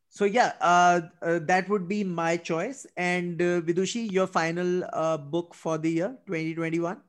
So 0.09 0.25
yeah 0.25 0.53
uh, 0.61 1.01
uh, 1.23 1.39
that 1.53 1.69
would 1.69 1.89
be 1.89 2.05
my 2.05 2.37
choice. 2.39 2.87
And 2.97 3.41
uh, 3.43 3.61
vidushi 3.63 4.11
your 4.11 4.27
final 4.27 4.85
uh, 4.93 5.19
book 5.19 5.55
for 5.55 5.79
the 5.79 5.91
year 5.91 6.19
2021 6.27 7.03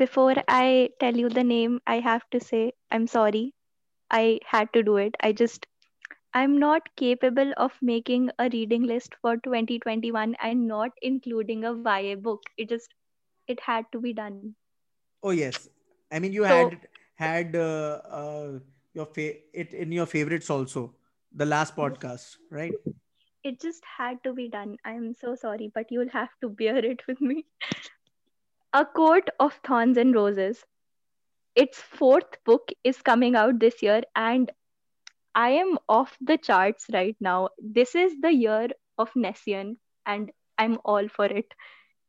before 0.00 0.34
i 0.48 0.88
tell 1.00 1.16
you 1.22 1.28
the 1.38 1.44
name 1.48 1.72
i 1.86 1.96
have 2.04 2.22
to 2.30 2.40
say 2.40 2.72
i'm 2.90 3.06
sorry. 3.06 3.54
I 4.10 4.40
had 4.46 4.72
to 4.74 4.82
do 4.84 4.96
it. 4.98 5.16
I 5.20 5.32
just 5.32 5.66
I'm 6.38 6.56
not 6.62 6.88
capable 7.02 7.52
of 7.66 7.76
making 7.90 8.30
a 8.38 8.48
reading 8.52 8.84
list 8.90 9.14
for 9.22 9.36
2021 9.46 10.36
and 10.48 10.66
not 10.68 10.90
including 11.10 11.64
a 11.64 11.72
YA 11.86 12.14
book. 12.28 12.42
It 12.56 12.68
just 12.68 12.94
it 13.48 13.60
had 13.68 13.86
to 13.92 14.00
be 14.06 14.12
done. 14.20 14.54
Oh 15.22 15.30
yes, 15.30 15.68
I 16.12 16.18
mean 16.20 16.32
you 16.32 16.44
So- 16.44 16.54
had 16.58 16.88
had 17.22 17.56
uh, 17.56 18.00
uh, 18.20 18.58
your 18.94 19.06
fa- 19.06 19.38
it 19.64 19.74
in 19.86 19.92
your 20.00 20.06
favorites 20.06 20.50
also. 20.58 20.94
The 21.44 21.46
last 21.46 21.76
podcast, 21.76 22.36
right? 22.50 22.72
It 23.44 23.60
just 23.60 23.84
had 23.96 24.22
to 24.24 24.32
be 24.32 24.48
done. 24.48 24.76
I'm 24.84 25.14
so 25.14 25.34
sorry, 25.34 25.70
but 25.74 25.90
you'll 25.96 26.14
have 26.14 26.30
to 26.42 26.48
bear 26.62 26.78
it 26.92 27.02
with 27.08 27.20
me. 27.20 27.44
A 28.72 28.84
Court 28.84 29.28
of 29.40 29.58
Thorns 29.66 29.96
and 29.96 30.14
Roses. 30.14 30.64
Its 31.54 31.80
fourth 31.80 32.38
book 32.44 32.70
is 32.84 33.02
coming 33.02 33.34
out 33.34 33.58
this 33.58 33.82
year, 33.82 34.02
and 34.14 34.50
I 35.34 35.50
am 35.50 35.78
off 35.88 36.16
the 36.20 36.36
charts 36.38 36.86
right 36.92 37.16
now. 37.20 37.50
This 37.58 37.94
is 37.94 38.20
the 38.20 38.32
year 38.32 38.68
of 38.98 39.12
Nessian, 39.14 39.76
and 40.06 40.32
I'm 40.58 40.78
all 40.84 41.08
for 41.08 41.26
it. 41.26 41.52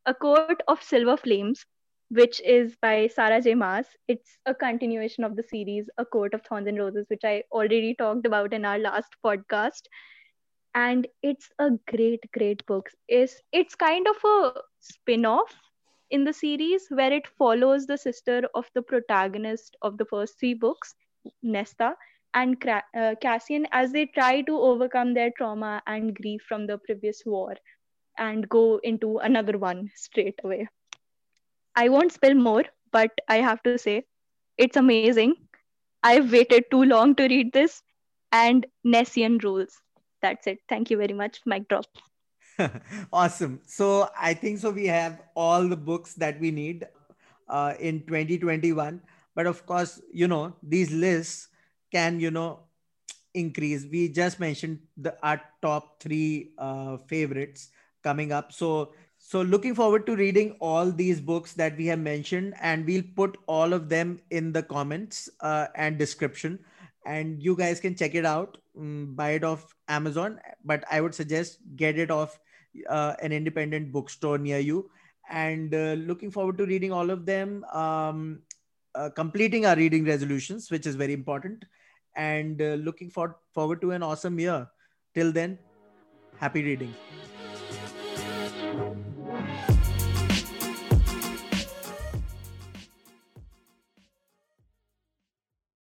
A 0.05 0.13
Court 0.13 0.53
of 0.67 0.76
Silver 0.84 1.07
Flames, 1.17 1.65
which 2.09 2.34
is 2.41 2.76
by 2.76 3.07
Sarah 3.07 3.41
J. 3.41 3.53
Maas. 3.55 3.88
It's 4.07 4.38
a 4.45 4.53
continuation 4.53 5.24
of 5.24 5.36
the 5.36 5.43
series 5.43 5.89
A 5.97 6.05
Court 6.05 6.34
of 6.34 6.41
Thorns 6.43 6.67
and 6.67 6.78
Roses, 6.78 7.05
which 7.09 7.24
I 7.24 7.43
already 7.51 7.95
talked 7.95 8.26
about 8.26 8.53
in 8.53 8.65
our 8.65 8.80
last 8.80 9.15
podcast. 9.26 9.84
And 10.74 11.07
it's 11.22 11.49
a 11.59 11.72
great, 11.88 12.24
great 12.34 12.65
book. 12.65 12.89
It's, 13.07 13.41
it's 13.51 13.76
kind 13.76 14.07
of 14.07 14.15
a 14.24 14.53
spin 14.80 15.26
off 15.26 15.53
in 16.09 16.24
the 16.24 16.34
series 16.34 16.88
where 16.89 17.11
it 17.13 17.28
follows 17.28 17.86
the 17.86 17.97
sister 17.97 18.43
of 18.53 18.70
the 18.74 18.82
protagonist 18.82 19.76
of 19.82 19.97
the 19.97 20.05
first 20.05 20.39
three 20.39 20.53
books, 20.53 20.95
Nesta, 21.43 21.95
and 22.34 22.57
uh, 22.67 23.15
Cassian 23.21 23.67
as 23.71 23.91
they 23.91 24.05
try 24.05 24.41
to 24.41 24.57
overcome 24.57 25.13
their 25.13 25.32
trauma 25.38 25.82
and 25.88 26.15
grief 26.15 26.41
from 26.47 26.67
the 26.67 26.77
previous 26.77 27.23
war 27.25 27.55
and 28.17 28.47
go 28.49 28.80
into 28.84 29.17
another 29.19 29.57
one 29.57 29.89
straight 29.95 30.39
away. 30.43 30.67
I 31.75 31.89
won't 31.89 32.11
spill 32.13 32.36
more, 32.36 32.63
but 32.91 33.11
I 33.27 33.38
have 33.38 33.63
to 33.63 33.77
say 33.77 34.05
it's 34.57 34.75
amazing. 34.77 35.27
I've 36.03 36.32
waited 36.32 36.65
too 36.71 36.84
long 36.84 37.15
to 37.15 37.23
read 37.23 37.53
this, 37.53 37.82
and 38.32 38.65
Nessian 38.86 39.39
rules. 39.43 39.82
That's 40.21 40.47
it. 40.47 40.59
Thank 40.69 40.89
you 40.89 40.97
very 40.97 41.13
much. 41.13 41.39
Mic 41.45 41.67
drop. 41.69 41.86
awesome. 43.13 43.61
So 43.65 44.09
I 44.19 44.34
think 44.34 44.59
so. 44.59 44.71
We 44.71 44.88
have 44.88 45.21
all 45.36 45.67
the 45.67 45.77
books 45.77 46.13
that 46.15 46.39
we 46.39 46.51
need 46.51 46.88
uh, 47.49 47.73
in 47.80 48.05
2021. 48.05 49.01
But 49.36 49.47
of 49.47 49.65
course, 49.65 50.01
you 50.13 50.27
know 50.27 50.55
these 50.63 50.91
lists 50.91 51.48
can 51.91 52.19
you 52.19 52.31
know 52.31 52.59
increase. 53.33 53.85
We 53.85 54.09
just 54.09 54.39
mentioned 54.39 54.79
the 54.97 55.15
our 55.23 55.41
top 55.61 56.01
three 56.01 56.53
uh, 56.57 56.97
favorites 57.07 57.69
coming 58.03 58.31
up. 58.31 58.51
So 58.51 58.93
so 59.17 59.41
looking 59.41 59.75
forward 59.75 60.05
to 60.05 60.15
reading 60.15 60.55
all 60.59 60.91
these 60.91 61.19
books 61.19 61.53
that 61.53 61.77
we 61.77 61.85
have 61.87 61.99
mentioned, 61.99 62.55
and 62.61 62.85
we'll 62.85 63.03
put 63.15 63.37
all 63.47 63.73
of 63.73 63.89
them 63.89 64.19
in 64.29 64.53
the 64.53 64.63
comments 64.63 65.29
uh, 65.41 65.67
and 65.75 65.97
description 65.97 66.59
and 67.05 67.41
you 67.41 67.55
guys 67.55 67.79
can 67.79 67.95
check 67.95 68.15
it 68.15 68.25
out 68.25 68.57
mm, 68.77 69.15
buy 69.15 69.31
it 69.31 69.43
off 69.43 69.73
amazon 69.87 70.39
but 70.63 70.83
i 70.91 71.01
would 71.01 71.15
suggest 71.15 71.59
get 71.75 71.97
it 71.97 72.11
off 72.11 72.39
uh, 72.89 73.13
an 73.21 73.31
independent 73.31 73.91
bookstore 73.91 74.37
near 74.37 74.59
you 74.59 74.89
and 75.29 75.73
uh, 75.73 75.93
looking 76.09 76.31
forward 76.31 76.57
to 76.57 76.65
reading 76.65 76.91
all 76.91 77.09
of 77.09 77.25
them 77.25 77.63
um, 77.73 78.41
uh, 78.95 79.09
completing 79.15 79.65
our 79.65 79.75
reading 79.75 80.05
resolutions 80.05 80.69
which 80.71 80.85
is 80.85 80.95
very 80.95 81.13
important 81.13 81.65
and 82.16 82.62
uh, 82.62 82.76
looking 82.88 83.10
for- 83.10 83.38
forward 83.53 83.82
to 83.82 83.91
an 83.91 84.03
awesome 84.03 84.39
year. 84.39 84.68
Till 85.14 85.32
then 85.32 85.57
happy 86.38 86.64
reading 86.64 86.93